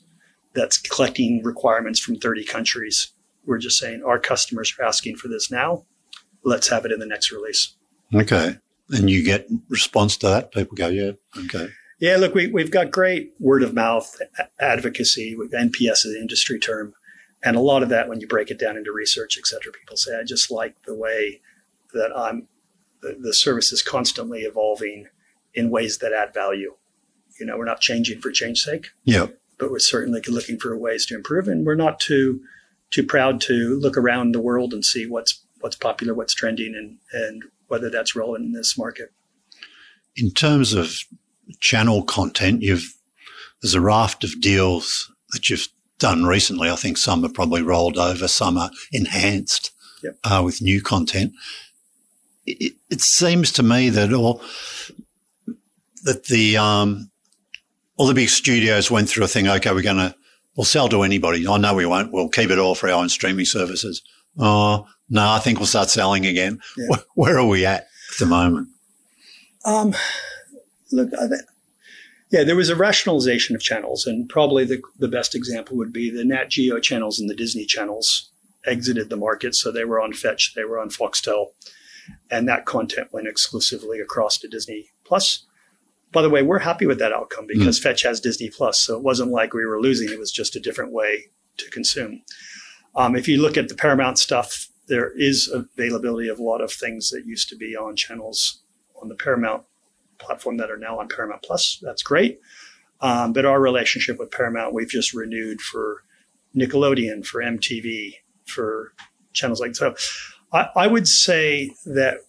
[0.53, 3.11] that's collecting requirements from 30 countries.
[3.45, 5.85] We're just saying our customers are asking for this now.
[6.43, 7.75] Let's have it in the next release.
[8.13, 8.57] Okay.
[8.89, 10.51] And you get response to that?
[10.51, 11.11] People go, yeah,
[11.45, 11.69] okay.
[11.99, 14.19] Yeah, look, we, we've got great word of mouth
[14.59, 15.37] advocacy.
[15.37, 16.93] NPS is an industry term.
[17.43, 19.97] And a lot of that, when you break it down into research, et cetera, people
[19.97, 21.41] say, I just like the way
[21.93, 22.47] that I'm,
[23.01, 25.07] the, the service is constantly evolving
[25.53, 26.75] in ways that add value.
[27.39, 28.87] You know, we're not changing for change sake.
[29.03, 29.27] Yeah.
[29.63, 31.47] But we're certainly looking for ways to improve.
[31.47, 32.41] And we're not too,
[32.91, 36.97] too proud to look around the world and see what's, what's popular, what's trending, and,
[37.13, 39.13] and whether that's relevant in this market.
[40.17, 40.97] In terms of
[41.61, 42.93] channel content, you've
[43.61, 46.69] there's a raft of deals that you've done recently.
[46.69, 49.71] I think some are probably rolled over, some are enhanced
[50.03, 50.17] yep.
[50.25, 51.31] uh, with new content.
[52.45, 54.41] It, it, seems to me that all
[56.03, 57.09] that the um,
[57.97, 59.47] all the big studios went through a thing.
[59.47, 60.15] Okay, we're going to
[60.55, 61.45] we'll sell to anybody.
[61.47, 62.11] I oh, know we won't.
[62.11, 64.01] We'll keep it all for our own streaming services.
[64.37, 66.59] Oh no, I think we'll start selling again.
[66.77, 66.87] Yeah.
[66.87, 68.69] Where, where, are we at at the moment?
[69.65, 69.93] Um,
[70.91, 71.09] look,
[72.31, 76.09] yeah, there was a rationalization of channels, and probably the, the best example would be
[76.09, 78.31] the Nat Geo channels and the Disney channels
[78.65, 79.55] exited the market.
[79.55, 81.51] So they were on Fetch, they were on Foxtel,
[82.31, 85.45] and that content went exclusively across to Disney Plus.
[86.13, 87.83] By the way, we're happy with that outcome because mm.
[87.83, 90.59] Fetch has Disney Plus, so it wasn't like we were losing; it was just a
[90.59, 91.25] different way
[91.57, 92.21] to consume.
[92.95, 96.71] Um, if you look at the Paramount stuff, there is availability of a lot of
[96.71, 98.61] things that used to be on channels
[99.01, 99.63] on the Paramount
[100.19, 101.79] platform that are now on Paramount Plus.
[101.81, 102.39] That's great.
[103.01, 106.03] Um, but our relationship with Paramount, we've just renewed for
[106.55, 108.93] Nickelodeon, for MTV, for
[109.33, 109.95] channels like so.
[110.53, 112.19] I, I would say that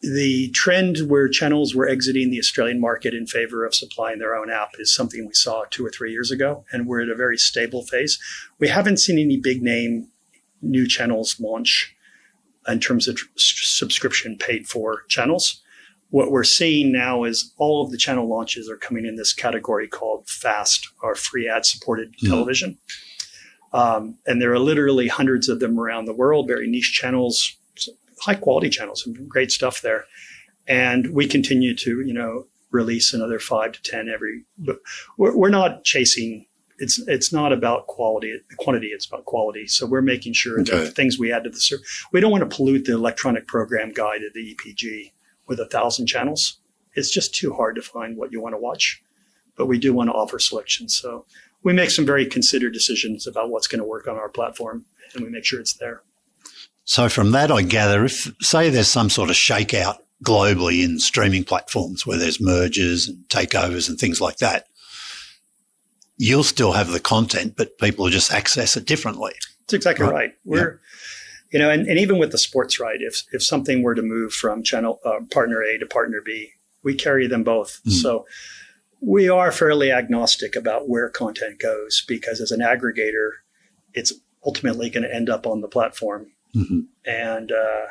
[0.00, 4.50] the trend where channels were exiting the Australian market in favor of supplying their own
[4.50, 7.36] app is something we saw two or three years ago, and we're at a very
[7.36, 8.18] stable phase.
[8.58, 10.08] We haven't seen any big name
[10.62, 11.94] new channels launch
[12.68, 15.62] in terms of tr- subscription paid for channels.
[16.10, 19.88] What we're seeing now is all of the channel launches are coming in this category
[19.88, 22.28] called FAST or free ad supported mm-hmm.
[22.28, 22.78] television.
[23.72, 27.57] Um, and there are literally hundreds of them around the world, very niche channels,
[28.20, 30.04] high quality channels, some great stuff there.
[30.66, 34.78] And we continue to, you know, release another five to 10 every, but
[35.16, 36.44] we're, we're not chasing
[36.80, 40.70] it's it's not about quality quantity it's about quality so we're making sure okay.
[40.70, 43.48] that the things we add to the service we don't want to pollute the electronic
[43.48, 45.10] program guide of the epg
[45.48, 46.58] with a thousand channels
[46.94, 49.02] it's just too hard to find what you want to watch
[49.56, 51.24] but we do want to offer selection so
[51.62, 55.24] we make some very considered decisions about what's going to work on our platform and
[55.24, 56.02] we make sure it's there.
[56.88, 61.44] So from that, I gather if say there's some sort of shakeout globally in streaming
[61.44, 64.68] platforms where there's mergers and takeovers and things like that,
[66.16, 69.34] you'll still have the content, but people will just access it differently.
[69.60, 70.14] That's exactly right.
[70.14, 70.32] right.
[70.46, 70.80] We're,
[71.52, 71.58] yeah.
[71.58, 74.32] you know, and, and even with the sports right, if, if something were to move
[74.32, 77.82] from channel uh, partner A to partner B, we carry them both.
[77.86, 77.92] Mm.
[77.92, 78.26] So
[79.02, 83.32] we are fairly agnostic about where content goes because as an aggregator,
[83.92, 86.28] it's ultimately going to end up on the platform.
[86.58, 86.80] Mm-hmm.
[87.06, 87.86] And uh,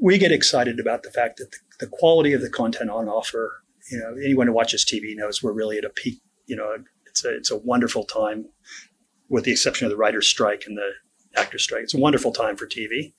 [0.00, 3.62] we get excited about the fact that the, the, quality of the content on offer,
[3.90, 7.24] you know, anyone who watches TV knows we're really at a peak, you know, it's
[7.24, 8.46] a, it's a wonderful time
[9.28, 10.90] with the exception of the writer's strike and the
[11.36, 11.82] actor strike.
[11.82, 13.12] It's a wonderful time for TV.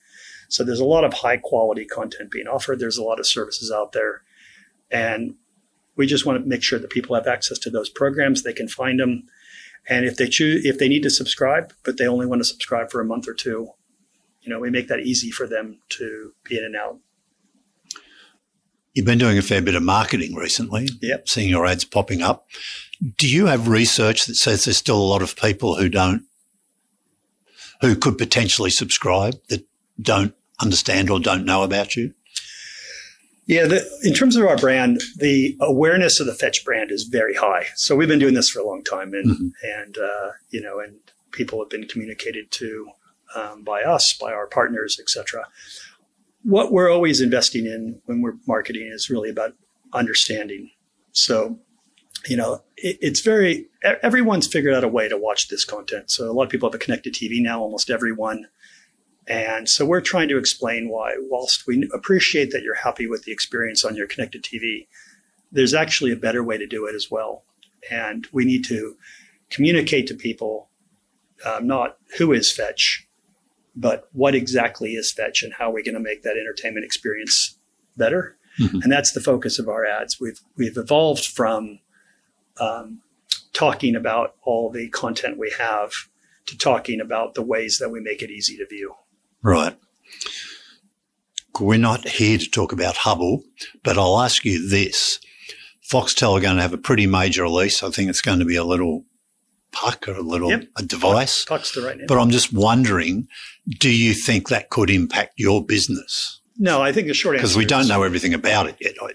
[0.48, 2.78] So there's a lot of high quality content being offered.
[2.78, 4.22] There's a lot of services out there.
[4.90, 5.34] And
[5.96, 8.42] we just want to make sure that people have access to those programs.
[8.42, 9.24] They can find them.
[9.88, 12.90] And if they choose, if they need to subscribe, but they only want to subscribe
[12.90, 13.70] for a month or two,
[14.48, 16.98] you know, we make that easy for them to be in and out.
[18.94, 20.88] You've been doing a fair bit of marketing recently.
[21.02, 21.28] Yep.
[21.28, 22.48] Seeing your ads popping up.
[23.18, 26.22] Do you have research that says there's still a lot of people who don't,
[27.82, 29.66] who could potentially subscribe that
[30.00, 32.14] don't understand or don't know about you?
[33.44, 37.34] Yeah, the, in terms of our brand, the awareness of the Fetch brand is very
[37.34, 37.66] high.
[37.76, 39.80] So we've been doing this for a long time, and mm-hmm.
[39.80, 40.96] and uh, you know, and
[41.32, 42.90] people have been communicated to
[43.34, 45.44] um, by us, by our partners, etc.
[46.42, 49.54] What we're always investing in when we're marketing is really about
[49.92, 50.70] understanding.
[51.12, 51.58] So,
[52.26, 53.66] you know, it, it's very
[54.02, 56.10] everyone's figured out a way to watch this content.
[56.10, 57.60] So a lot of people have a connected TV now.
[57.60, 58.46] Almost everyone
[59.28, 63.32] and so we're trying to explain why, whilst we appreciate that you're happy with the
[63.32, 64.86] experience on your connected TV,
[65.52, 67.42] there's actually a better way to do it as well.
[67.90, 68.96] And we need to
[69.50, 70.70] communicate to people
[71.44, 73.06] um, not who is Fetch,
[73.74, 77.56] but what exactly is Fetch and how are we going to make that entertainment experience
[77.96, 78.36] better.
[78.58, 78.80] Mm-hmm.
[78.82, 80.18] And that's the focus of our ads.
[80.20, 81.80] We've we've evolved from
[82.58, 83.00] um,
[83.52, 85.92] talking about all the content we have
[86.46, 88.94] to talking about the ways that we make it easy to view.
[89.42, 89.76] Right.
[91.60, 93.42] We're not here to talk about Hubbl
[93.82, 95.18] but I'll ask you this.
[95.90, 97.82] Foxtel are going to have a pretty major release.
[97.82, 99.04] I think it's going to be a little
[99.72, 100.64] puck or a little yep.
[100.76, 101.44] a device.
[101.44, 102.06] Puck's the right name.
[102.06, 103.28] But I'm just wondering,
[103.68, 106.40] do you think that could impact your business?
[106.58, 108.94] No, I think the short answer because we don't know everything about it yet.
[109.00, 109.10] I,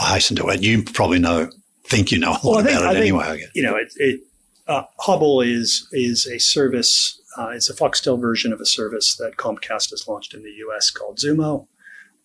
[0.00, 1.50] I hasten to add, you probably know,
[1.84, 3.24] think you know a lot well, think, about it I anyway.
[3.24, 4.20] Think, you know, it, it
[4.66, 9.36] uh, Hubbl is is a service uh, it's a Foxtel version of a service that
[9.36, 11.66] Comcast has launched in the US called Xumo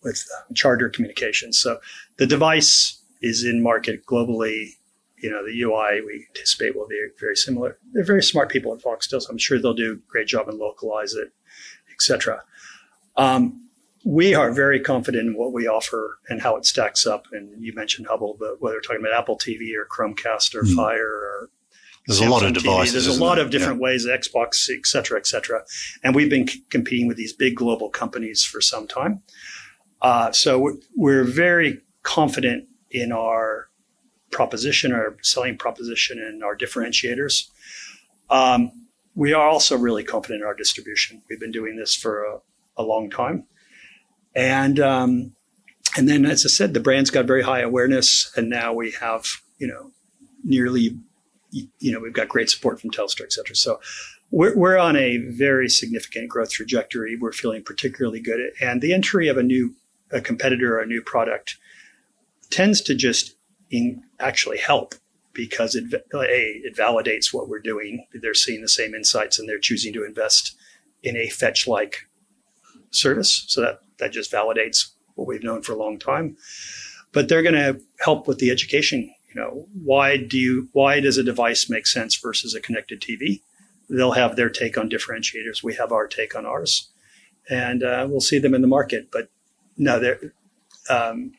[0.02, 1.58] with uh, Charter Communications.
[1.58, 1.78] So
[2.16, 4.70] the device is in market globally.
[5.22, 7.78] You know, the UI we anticipate will be very similar.
[7.92, 10.58] They're very smart people at Foxtel, so I'm sure they'll do a great job and
[10.58, 11.32] localize it,
[11.92, 12.42] etc.
[13.16, 13.68] Um,
[14.04, 17.26] we are very confident in what we offer and how it stacks up.
[17.32, 20.74] And you mentioned Hubbl, but whether we're talking about Apple TV or Chromecast or mm.
[20.74, 21.50] Fire or
[22.06, 22.90] there's Samsung a lot of devices.
[22.90, 22.92] TV.
[22.92, 23.84] There's a lot of different yeah.
[23.84, 25.62] ways, Xbox, et cetera, et cetera.
[26.02, 29.22] And we've been c- competing with these big global companies for some time.
[30.00, 33.68] Uh, so we're, we're, very confident in our
[34.32, 37.48] proposition, our selling proposition, and our differentiators.
[38.30, 38.72] Um,
[39.14, 41.22] we are also really confident in our distribution.
[41.28, 42.38] We've been doing this for a,
[42.78, 43.44] a long time,
[44.34, 45.32] and um,
[45.96, 49.26] and then as I said, the brand's got very high awareness, and now we have
[49.58, 49.92] you know
[50.42, 50.96] nearly
[51.50, 53.54] you know we've got great support from Telstra, et cetera.
[53.54, 53.80] So
[54.30, 57.16] we're, we're on a very significant growth trajectory.
[57.16, 59.74] We're feeling particularly good, and the entry of a new
[60.10, 61.56] a competitor or a new product
[62.50, 63.34] tends to just
[63.72, 64.94] in, actually help
[65.32, 68.06] because it a it validates what we're doing.
[68.12, 70.54] They're seeing the same insights and they're choosing to invest
[71.02, 72.06] in a fetch like
[72.90, 73.44] service.
[73.48, 76.36] So that that just validates what we've known for a long time.
[77.12, 79.12] But they're going to help with the education.
[79.34, 83.40] You know, why do you why does a device make sense versus a connected TV?
[83.88, 85.62] They'll have their take on differentiators.
[85.62, 86.90] We have our take on ours,
[87.50, 89.08] and uh, we'll see them in the market.
[89.10, 89.28] But
[89.76, 90.32] no, they're
[90.88, 91.32] um,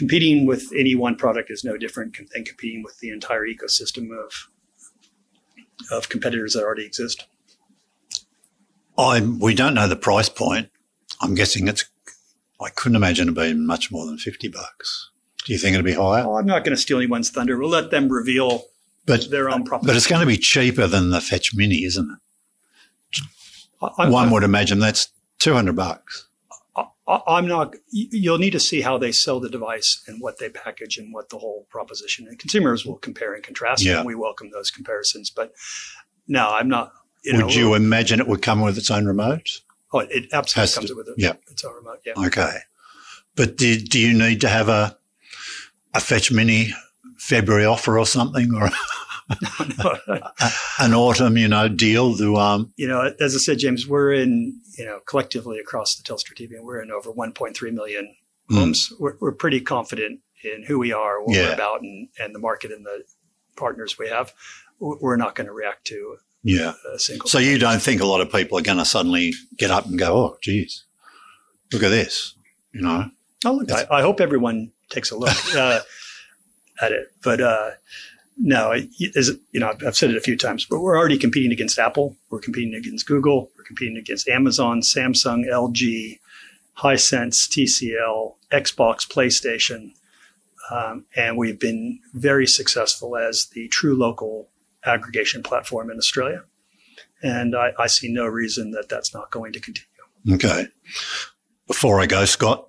[0.00, 4.48] competing with any one product is no different than competing with the entire ecosystem of
[5.92, 7.26] of competitors that already exist.
[8.96, 10.70] I we don't know the price point.
[11.20, 11.84] I'm guessing it's.
[12.58, 15.10] I couldn't imagine it being much more than fifty bucks.
[15.44, 16.26] Do you think it'll be higher?
[16.26, 17.58] Well, I'm not going to steal anyone's thunder.
[17.58, 18.62] We'll let them reveal
[19.04, 19.86] but, their own proposition.
[19.86, 22.18] But it's going to be cheaper than the Fetch Mini, isn't it?
[23.98, 26.26] I, One would imagine that's two hundred bucks.
[27.26, 27.74] I'm not.
[27.90, 31.30] You'll need to see how they sell the device and what they package and what
[31.30, 32.26] the whole proposition.
[32.28, 33.98] And consumers will compare and contrast, yeah.
[33.98, 35.30] and we welcome those comparisons.
[35.30, 35.52] But
[36.28, 36.92] no, I'm not.
[37.22, 39.60] You would know, you imagine it would come with its own remote?
[39.92, 41.32] Oh, it absolutely comes to, with it, yeah.
[41.50, 42.00] its own remote.
[42.04, 42.14] Yeah.
[42.26, 42.58] Okay,
[43.34, 44.96] but do, do you need to have a
[45.92, 46.70] a Fetch Mini
[47.16, 48.70] February offer or something, or
[50.78, 52.72] an autumn, you know, deal to um.
[52.76, 56.60] You know, as I said, James, we're in you know collectively across the Telstra TV,
[56.60, 58.14] we're in over 1.3 million
[58.48, 58.56] hmm.
[58.56, 58.88] homes.
[58.88, 59.00] Mm.
[59.00, 61.48] We're, we're pretty confident in who we are, what yeah.
[61.48, 63.04] we're about, and and the market and the
[63.56, 64.32] partners we have.
[64.78, 67.28] We're not going to react to yeah a single.
[67.28, 69.98] So you don't think a lot of people are going to suddenly get up and
[69.98, 70.84] go, oh, geez,
[71.72, 72.34] look at this,
[72.72, 73.10] you know?
[73.44, 75.80] Oh, look, I, I, hope everyone takes a look uh,
[76.80, 77.40] at it, but.
[77.40, 77.70] Uh,
[78.42, 81.78] no, as, you know, I've said it a few times, but we're already competing against
[81.78, 82.16] Apple.
[82.30, 83.50] We're competing against Google.
[83.56, 86.18] We're competing against Amazon, Samsung, LG,
[86.78, 89.92] Hisense, TCL, Xbox, PlayStation.
[90.70, 94.48] Um, and we've been very successful as the true local
[94.84, 96.44] aggregation platform in Australia.
[97.22, 99.86] And I, I see no reason that that's not going to continue.
[100.36, 100.68] Okay.
[101.66, 102.68] Before I go, Scott,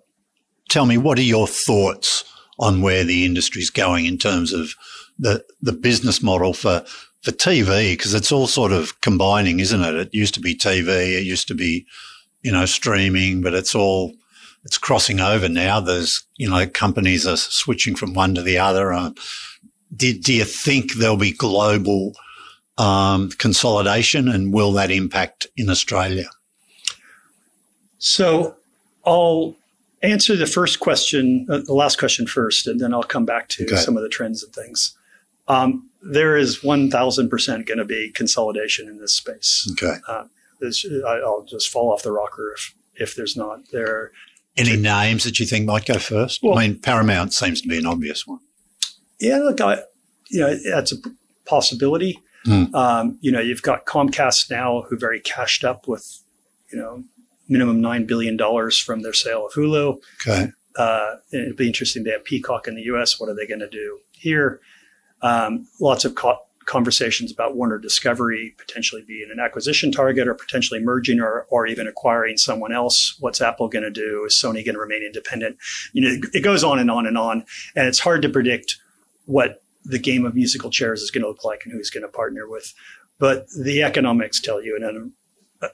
[0.70, 2.26] tell me what are your thoughts
[2.60, 4.76] on where the industry's going in terms of
[5.22, 6.84] the the business model for
[7.22, 9.96] for TV because it's all sort of combining, isn't it?
[9.96, 11.86] It used to be TV, it used to be
[12.42, 14.14] you know streaming, but it's all
[14.66, 15.80] it's crossing over now.
[15.80, 18.92] There's you know companies are switching from one to the other.
[18.92, 19.12] Uh,
[19.96, 22.14] do, do you think there'll be global
[22.78, 26.30] um, consolidation, and will that impact in Australia?
[28.00, 28.56] So
[29.06, 29.56] I'll
[30.02, 33.66] answer the first question, uh, the last question first, and then I'll come back to
[33.66, 33.76] okay.
[33.76, 34.98] some of the trends and things.
[35.52, 39.70] Um, there is 1000% going to be consolidation in this space.
[39.74, 39.98] Okay.
[40.08, 40.24] Uh,
[41.06, 43.70] I'll just fall off the rocker if, if there's not.
[43.72, 44.12] There
[44.58, 46.42] any names that you think might go first?
[46.44, 48.40] Well, I mean, Paramount seems to be an obvious one.
[49.20, 49.80] Yeah, look, I,
[50.30, 50.98] you know, that's a
[51.46, 52.20] possibility.
[52.46, 52.74] Mm.
[52.74, 56.20] Um, you know, you've got Comcast now, who very cashed up with,
[56.72, 57.04] you know,
[57.48, 60.00] minimum nine billion dollars from their sale of Hulu.
[60.26, 60.52] Okay.
[60.76, 62.04] Uh, it'd be interesting.
[62.04, 63.20] They have Peacock in the U.S.
[63.20, 64.60] What are they going to do here?
[65.22, 70.80] Um, lots of co- conversations about Warner Discovery potentially being an acquisition target or potentially
[70.80, 73.18] merging or, or even acquiring someone else.
[73.20, 74.24] What's Apple going to do?
[74.26, 75.58] Is Sony going to remain independent?
[75.94, 77.46] You know, it goes on and on and on.
[77.76, 78.78] And it's hard to predict
[79.26, 82.12] what the game of musical chairs is going to look like and who's going to
[82.12, 82.74] partner with.
[83.20, 85.14] But the economics tell you an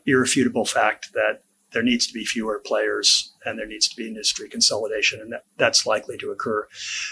[0.05, 1.41] irrefutable fact that
[1.73, 5.45] there needs to be fewer players and there needs to be industry consolidation, and that,
[5.57, 6.67] that's likely to occur.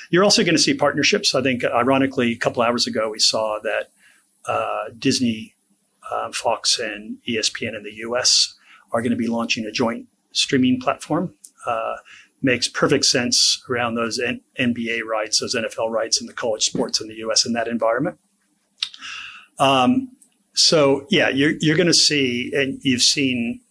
[0.10, 1.34] You're also going to see partnerships.
[1.34, 3.90] I think, ironically, a couple hours ago, we saw that
[4.46, 5.56] uh, Disney,
[6.12, 8.56] uh, Fox, and ESPN in the US
[8.92, 11.34] are going to be launching a joint streaming platform.
[11.66, 11.96] Uh,
[12.42, 17.02] makes perfect sense around those N- NBA rights, those NFL rights, and the college sports
[17.02, 18.20] in the US in that environment.
[19.58, 20.12] Um,
[20.54, 23.62] so, yeah, you're, you're going to see, and you've seen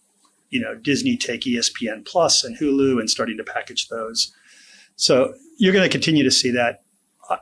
[0.49, 4.33] you know Disney take ESPN Plus and Hulu and starting to package those.
[4.95, 6.83] So you're going to continue to see that.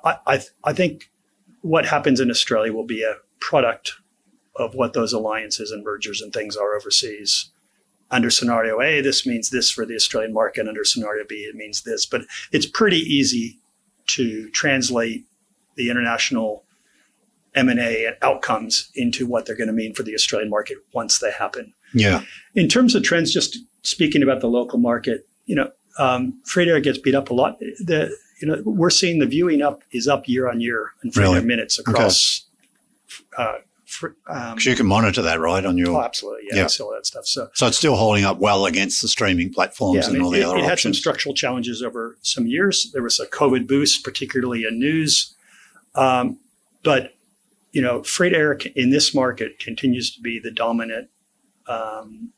[0.03, 1.09] I, I, I think
[1.61, 3.93] what happens in Australia will be a product
[4.55, 7.49] of what those alliances and mergers and things are overseas.
[8.11, 10.67] Under scenario A, this means this for the Australian market.
[10.67, 12.05] Under scenario B, it means this.
[12.05, 13.59] But it's pretty easy
[14.07, 15.25] to translate
[15.75, 16.63] the international
[17.55, 21.73] M&A outcomes into what they're going to mean for the Australian market once they happen.
[21.93, 22.23] Yeah.
[22.55, 26.97] In terms of trends, just speaking about the local market, you know, um, free-to-air gets
[26.97, 27.59] beat up a lot.
[27.59, 31.23] The you know we're seeing the viewing up is up year on year in freight
[31.25, 31.37] Really?
[31.37, 32.45] air minutes across.
[33.37, 33.53] Uh,
[33.85, 36.03] fr- um, you can monitor that, right, on oh, your.
[36.03, 36.67] absolutely, yeah, Yeah.
[36.67, 37.25] See all that stuff.
[37.27, 40.23] So So it's still holding up well against the streaming platforms yeah, I and mean,
[40.23, 42.91] all the it, other it had some structural challenges over some years.
[42.91, 45.35] There was a COVID boost, particularly in news,
[45.95, 46.37] um,
[46.83, 47.13] but
[47.71, 51.09] you know, free-to-air in this market continues to be the dominant,
[51.67, 52.31] um,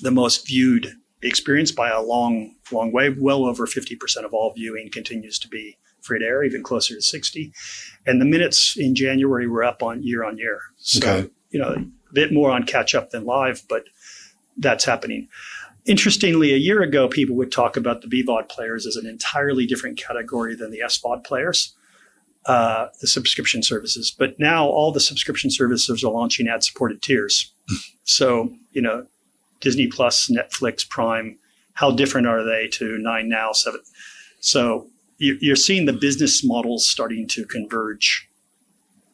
[0.00, 3.10] the most viewed experience by a long, long way.
[3.10, 7.52] Well over fifty percent of all viewing continues to be free-to-air, even closer to sixty.
[8.06, 10.60] And the minutes in January were up on year on year.
[10.78, 11.30] So Okay.
[11.50, 13.84] you know, a bit more on catch up than live, but
[14.56, 15.28] that's happening.
[15.86, 19.98] Interestingly, a year ago, people would talk about the BVOD players as an entirely different
[19.98, 21.74] category than the SVOD players,
[22.46, 24.10] uh, the subscription services.
[24.16, 27.52] But now all the subscription services are launching ad supported tiers.
[28.04, 29.06] so, you know,
[29.60, 31.38] Disney Plus, Netflix, Prime,
[31.74, 33.80] how different are they to Nine Now, Seven?
[34.40, 34.88] So
[35.18, 38.26] you- you're seeing the business models starting to converge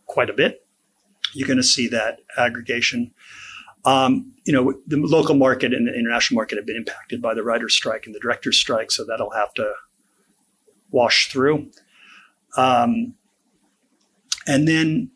[0.06, 0.64] quite a bit.
[1.32, 3.12] You're going to see that aggregation.
[3.84, 7.42] Um, you know, the local market and the international market have been impacted by the
[7.42, 9.72] writer's strike and the director's strike, so that'll have to
[10.90, 11.70] wash through.
[12.56, 13.14] Um,
[14.46, 15.10] and then,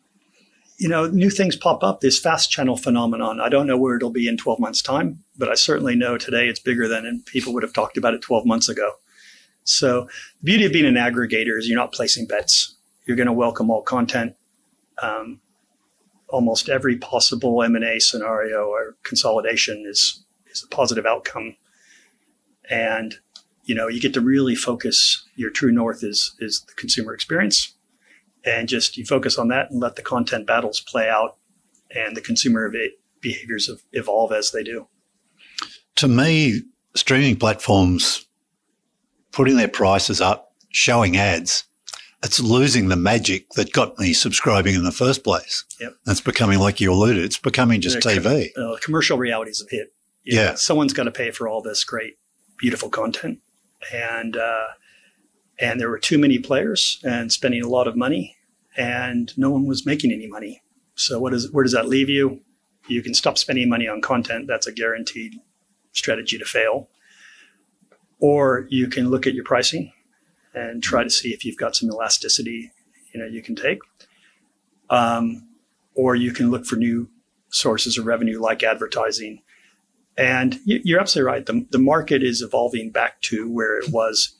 [0.77, 2.01] you know, new things pop up.
[2.01, 3.39] This fast channel phenomenon.
[3.39, 6.47] I don't know where it'll be in 12 months' time, but I certainly know today
[6.47, 8.91] it's bigger than people would have talked about it 12 months ago.
[9.63, 10.07] So
[10.39, 12.75] the beauty of being an aggregator is you're not placing bets.
[13.05, 14.35] You're going to welcome all content.
[15.01, 15.39] Um,
[16.29, 21.55] almost every possible M&A scenario or consolidation is is a positive outcome.
[22.69, 23.15] And
[23.63, 27.73] you know, you get to really focus your true north is is the consumer experience.
[28.43, 31.37] And just you focus on that and let the content battles play out
[31.95, 32.71] and the consumer
[33.21, 34.87] behaviors ev- evolve as they do.
[35.97, 36.61] to me,
[36.95, 38.25] streaming platforms
[39.31, 41.65] putting their prices up, showing ads,
[42.23, 45.63] it's losing the magic that got me subscribing in the first place.
[45.79, 45.93] Yep.
[46.07, 48.49] It's becoming, like you alluded, it's becoming just Yeah, TV.
[48.57, 49.93] Uh, commercial realities have hit.
[50.23, 50.55] You know, Yeah.
[50.55, 52.17] someone's got to pay for all this great,
[52.57, 53.39] beautiful content,
[53.93, 54.67] and uh,
[55.59, 58.35] and there were too many players and spending a lot of money,
[58.77, 60.61] and no one was making any money.
[60.95, 62.41] So what is where does that leave you?
[62.87, 64.47] You can stop spending money on content.
[64.47, 65.39] That's a guaranteed
[65.93, 66.89] strategy to fail.
[68.19, 69.93] Or you can look at your pricing
[70.53, 72.71] and try to see if you've got some elasticity,
[73.13, 73.79] you know, you can take.
[74.89, 75.47] Um,
[75.95, 77.09] or you can look for new
[77.49, 79.41] sources of revenue like advertising.
[80.17, 81.45] And you're absolutely right.
[81.45, 84.35] The, the market is evolving back to where it was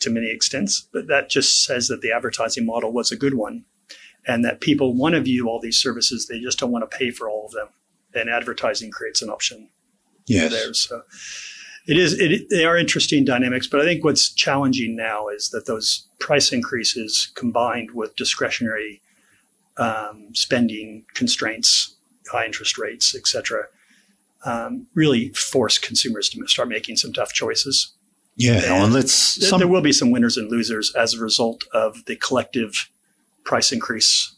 [0.00, 3.64] to many extents, but that just says that the advertising model was a good one
[4.26, 6.26] and that people want to view all these services.
[6.26, 7.68] They just don't want to pay for all of them.
[8.14, 9.68] And advertising creates an option
[10.26, 10.52] Yes.
[10.52, 10.74] there.
[10.74, 11.02] So
[11.86, 15.66] it is, it, they are interesting dynamics, but I think what's challenging now is that
[15.66, 19.00] those price increases combined with discretionary
[19.76, 21.96] um, spending constraints,
[22.30, 23.64] high interest rates, et cetera,
[24.44, 27.92] um, really force consumers to start making some tough choices.
[28.36, 28.54] Yeah.
[28.54, 31.64] And and let's, Th- some, there will be some winners and losers as a result
[31.72, 32.88] of the collective
[33.44, 34.34] price increase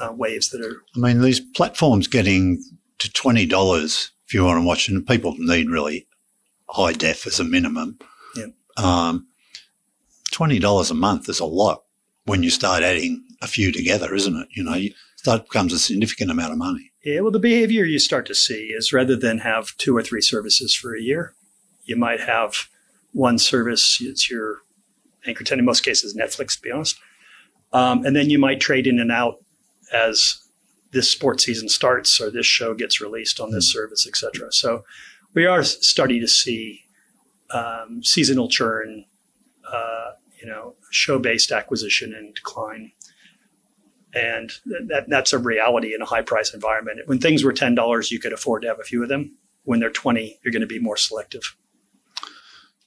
[0.00, 2.62] uh, waves that are I mean, these platforms getting
[2.98, 6.06] to $20 if you want to watch, and people need really
[6.68, 7.98] high def as a minimum.
[8.36, 8.46] Yeah.
[8.76, 9.28] Um,
[10.32, 11.84] $20 a month is a lot
[12.24, 14.48] when you start adding a few together, isn't it?
[14.50, 14.92] You know, you,
[15.32, 16.90] that becomes a significant amount of money.
[17.04, 20.20] Yeah, well, the behavior you start to see is rather than have two or three
[20.20, 21.34] services for a year,
[21.84, 22.68] you might have
[23.12, 23.98] one service.
[24.00, 24.58] It's your
[25.26, 25.60] anchor tenant.
[25.60, 26.98] In most cases, Netflix, to be honest.
[27.72, 29.36] Um, and then you might trade in and out
[29.92, 30.40] as
[30.92, 34.52] this sports season starts or this show gets released on this service, et cetera.
[34.52, 34.84] So
[35.34, 36.84] we are starting to see
[37.50, 39.04] um, seasonal churn,
[39.70, 42.92] uh, you know, show-based acquisition and decline
[44.16, 44.50] and
[44.88, 47.00] that, that's a reality in a high price environment.
[47.06, 49.36] When things were ten dollars, you could afford to have a few of them.
[49.64, 51.54] When they're twenty, you're going to be more selective.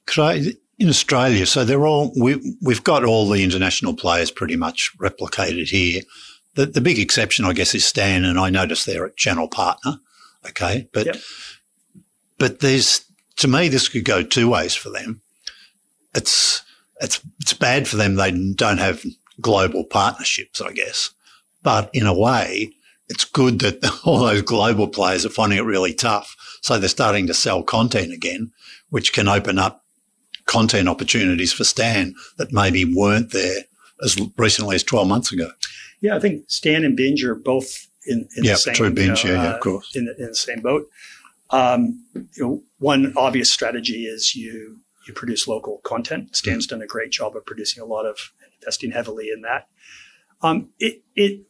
[0.05, 0.41] Could I,
[0.79, 5.67] in Australia, so they're all, we, we've got all the international players pretty much replicated
[5.69, 6.01] here.
[6.55, 9.99] The, the big exception, I guess, is Stan, and I noticed they're a channel partner.
[10.47, 10.87] Okay.
[10.93, 11.15] But, Yep.
[12.39, 13.05] but there's,
[13.35, 15.21] to me, this could go two ways for them.
[16.15, 16.63] It's,
[17.01, 18.15] it's, it's bad for them.
[18.15, 19.05] They don't have
[19.39, 21.11] global partnerships, I guess.
[21.63, 22.71] But in a way,
[23.09, 26.35] it's good that all those global players are finding it really tough.
[26.61, 28.51] So they're starting to sell content again,
[28.89, 29.83] which can open up
[30.45, 33.61] content opportunities for Stan that maybe weren't there
[34.03, 35.51] as recently as 12 months ago.
[36.01, 38.73] Yeah, I think Stan and Binge are both in, in yeah, the same.
[38.73, 39.23] true binge.
[39.23, 39.95] you know, yeah, yeah, uh, of course.
[39.95, 40.87] in the, in the same boat.
[41.51, 46.35] Um, you know, one obvious strategy is you you produce local content.
[46.35, 46.75] Stan's Mm-hmm.
[46.77, 48.31] done a great job of producing a lot of
[48.61, 49.67] investing heavily in that.
[50.41, 51.41] Um, it it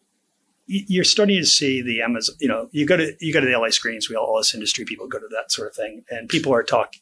[0.72, 2.36] you're starting to see the Amazon.
[2.40, 4.10] You know, you go to you go to the LA screens.
[4.10, 6.64] We all, all us industry people go to that sort of thing, and people are
[6.64, 6.94] talk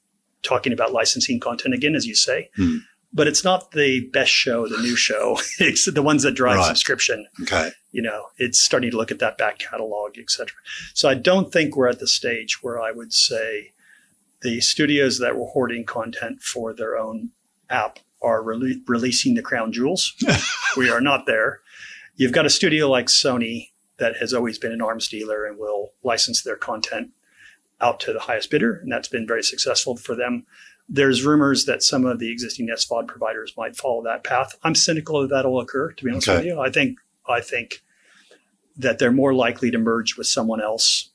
[0.41, 2.49] talking about licensing content again, as you say.
[2.55, 2.77] Hmm.
[3.13, 5.37] But it's not the best show, the new show.
[5.59, 6.65] it's the ones that drive Right.
[6.67, 7.71] subscription Okay.
[7.91, 10.47] you know, it's starting to look at that back catalog, etc.
[10.93, 13.71] So I don't think we're at the stage where I would say
[14.43, 17.31] the studios that were hoarding content for their own
[17.69, 20.13] app are rele- releasing the crown jewels.
[20.77, 21.61] we are not there.
[22.17, 25.93] You've got a studio like Sony that has always been an arms dealer and will
[26.03, 27.11] license their content
[27.79, 30.45] out to the highest bidder, and that's been very successful for them.
[30.89, 34.57] There's rumors that some of the existing SVOD providers might follow that path.
[34.63, 35.91] I'm cynical that that'll occur.
[35.91, 36.37] To be honest Okay.
[36.37, 36.97] with you, I think
[37.29, 37.81] I think
[38.77, 41.09] that they're more likely to merge with someone else,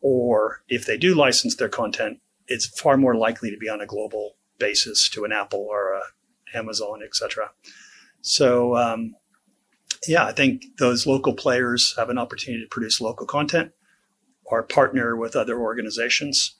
[0.00, 3.86] or if they do license their content, it's far more likely to be on a
[3.86, 7.50] global basis to an Apple or a Amazon, et cetera.
[8.22, 9.14] So, um,
[10.06, 13.72] yeah, I think those local players have an opportunity to produce local content
[14.44, 16.54] or partner with other organizations.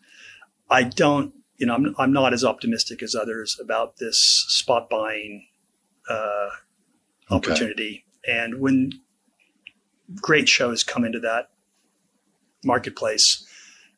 [0.71, 4.19] I don't, you know, I'm, I'm not as optimistic as others about this
[4.49, 5.47] spot buying
[6.09, 6.49] uh,
[7.31, 7.51] Okay.
[7.51, 8.05] opportunity.
[8.29, 8.91] And when
[10.21, 11.51] great shows come into that
[12.65, 13.47] marketplace,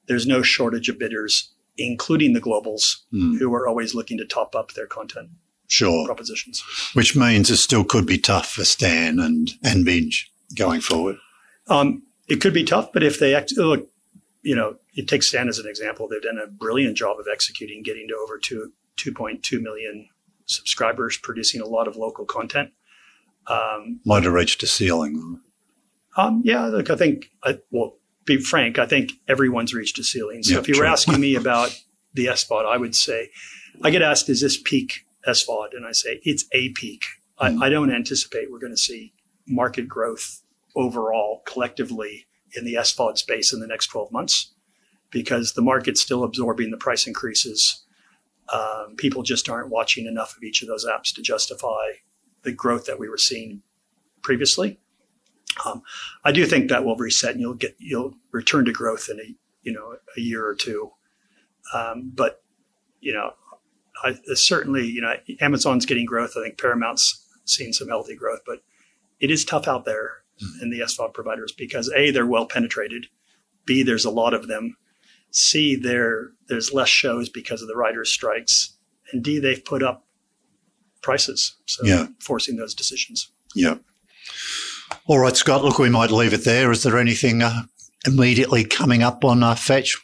[0.07, 3.37] there's no shortage of bidders, including the globals, Hmm.
[3.39, 5.31] who are always looking to top up their content
[5.69, 6.07] Sure.
[6.07, 6.63] propositions.
[6.95, 11.17] Which means it still could be tough for Stan and, and Binge going forward.
[11.69, 13.89] Um, it could be tough, but if they act, look,
[14.43, 16.07] you know, it takes Stan as an example.
[16.07, 20.09] They've done a brilliant job of executing, getting to over two, 2.2 million
[20.47, 22.71] subscribers, producing a lot of local content.
[23.47, 25.41] Um, Might have reached a ceiling.
[26.17, 30.43] Um, yeah, look, I think, I, well, be frank, I think everyone's reached a ceiling.
[30.43, 31.79] So Yeah, if you were asking me about
[32.15, 33.31] the SVOD, I would say,
[33.83, 35.77] I get asked, is this peak SVOD?
[35.77, 37.05] And I say, it's a peak.
[37.39, 39.13] I, I don't anticipate we're going to see
[39.47, 40.43] market growth
[40.77, 44.53] overall collectively in the SVOD space in the next 12 months
[45.11, 47.85] because the market's still absorbing the price increases.
[48.53, 51.93] Um, people just aren't watching enough of each of those apps to justify
[52.43, 53.63] the growth that we were seeing
[54.23, 54.79] previously.
[55.65, 55.83] Um,
[56.25, 59.35] I do think that will reset and you'll get you'll return to growth in a
[59.63, 60.91] you know a year or two.
[61.73, 62.43] Um, but
[63.01, 63.35] you know,
[64.03, 66.33] I, certainly you know Amazon's getting growth.
[66.37, 68.61] I think Paramount's seen some healthy growth, but
[69.21, 70.11] it is tough out there
[70.61, 73.07] in the SVOD providers because a they're well penetrated,
[73.67, 74.77] b there's a lot of them,
[75.31, 78.77] c there there's less shows because of the writers' strikes,
[79.13, 80.05] and d they've put up
[81.03, 82.07] prices, so Yeah.
[82.21, 83.31] forcing those decisions.
[83.55, 83.77] Yeah.
[85.07, 85.63] All right, Scott.
[85.63, 86.73] Look, we might leave it there.
[86.73, 87.63] Is there anything uh,
[88.07, 89.97] immediately coming up on uh, Fetch?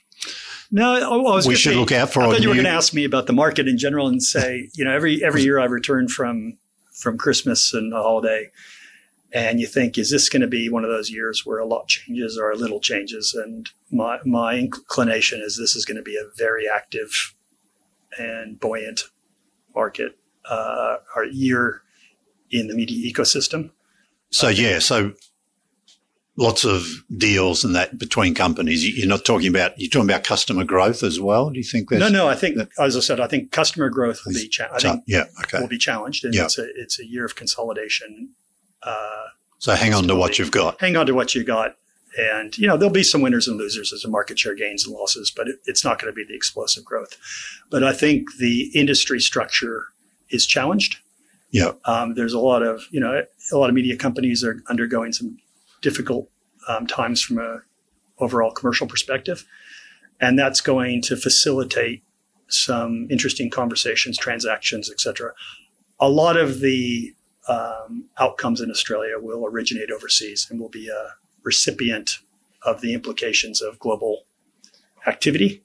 [0.71, 2.65] No, oh, I was We should say- look out for I thought you were going
[2.65, 5.59] to ask me about the market in general and say, you know, every every year
[5.59, 6.59] I return from
[6.93, 8.51] from Christmas and a holiday,
[9.33, 11.89] and you think, is this going to be one of those years where a lot
[11.89, 13.35] changes or a little changes?
[13.35, 17.35] And my my inclination is this is going to be a very active
[18.19, 19.05] and buoyant
[19.75, 20.17] market
[20.49, 21.83] uh, or year
[22.51, 23.71] in the media ecosystem.
[24.31, 25.13] So yeah, so
[26.41, 26.87] lots of
[27.17, 28.83] deals and that between companies.
[28.85, 31.51] You- You're not talking about you're talking about customer growth as well.
[31.51, 33.89] Do you think there's No, no, I think that, as I said, I think customer
[33.91, 35.61] growth will be cha- I think yeah, okay.
[35.61, 36.45] will be challenged, and Yeah.
[36.47, 38.31] it's a it's a year of consolidation.
[38.83, 39.27] Uh,
[39.59, 40.81] So hang on to what you've got.
[40.81, 41.77] hang on to what you got.
[42.19, 44.93] And, you know, there'll be some winners and losers as a market share gains and
[44.93, 47.17] losses, but it, it's not going to be the explosive growth.
[47.71, 49.79] But I think the industry structure
[50.29, 50.97] is challenged.
[51.53, 51.73] Yeah.
[51.85, 53.23] Um, there's a lot of, you know,
[53.53, 55.39] a lot of media companies are undergoing some
[55.81, 56.29] difficult
[56.69, 57.61] um, times from a
[58.19, 59.45] overall commercial perspective.
[60.21, 62.03] And that's going to facilitate
[62.49, 65.33] some interesting conversations, transactions, etc.
[65.99, 67.15] A lot of the
[67.49, 72.19] um, outcomes in Australia will originate overseas and will be a recipient
[72.65, 74.25] of the implications of global
[75.07, 75.63] activity.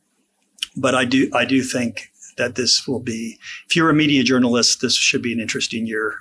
[0.77, 3.37] But I do I do think that this will be
[3.67, 6.19] if you're a media journalist, this should be an interesting year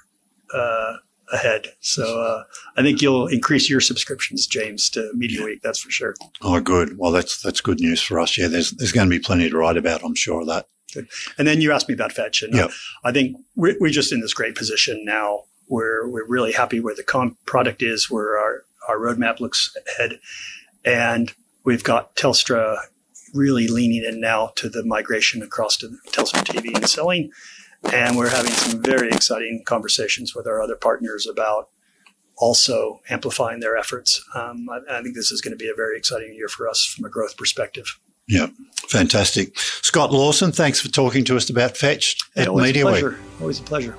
[0.52, 0.94] uh,
[1.34, 1.68] ahead.
[1.80, 2.44] So uh,
[2.76, 5.60] I think you'll increase your subscriptions, James, to Mediaweek.
[5.62, 6.14] That's for sure.
[6.40, 6.96] Oh, good.
[6.96, 8.38] Well, that's that's good news for us.
[8.38, 10.02] Yeah, there's there's going to be plenty to write about.
[10.04, 10.66] I'm sure of that.
[11.36, 12.68] And then you asked me about Fetch, and uh,
[13.02, 16.94] I think we're, we're just in this great position now where we're really happy where
[16.94, 20.20] the com- product is, where our, our roadmap looks ahead,
[20.84, 21.32] and
[21.64, 22.76] we've got Telstra
[23.32, 27.32] really leaning in now to the migration across to Telstra TV and selling,
[27.92, 31.68] and we're having some very exciting conversations with our other partners about
[32.36, 34.24] also amplifying their efforts.
[34.34, 36.84] Um, I, I, think this is going to be a very exciting year for us
[36.84, 37.98] from a growth perspective.
[38.26, 38.48] Yeah,
[38.88, 39.58] fantastic.
[39.58, 43.10] Scott Lorson, thanks for talking to us about Fetch at always Media a pleasure.
[43.10, 43.40] Week.
[43.40, 43.96] Always a pleasure.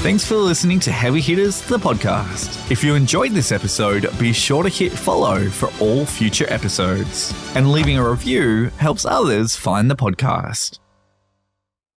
[0.00, 2.70] Thanks for listening to Heavy Hitters, the podcast.
[2.70, 7.34] If you enjoyed this episode, be sure to hit follow for all future episodes.
[7.54, 10.78] And leaving a review helps others find the podcast.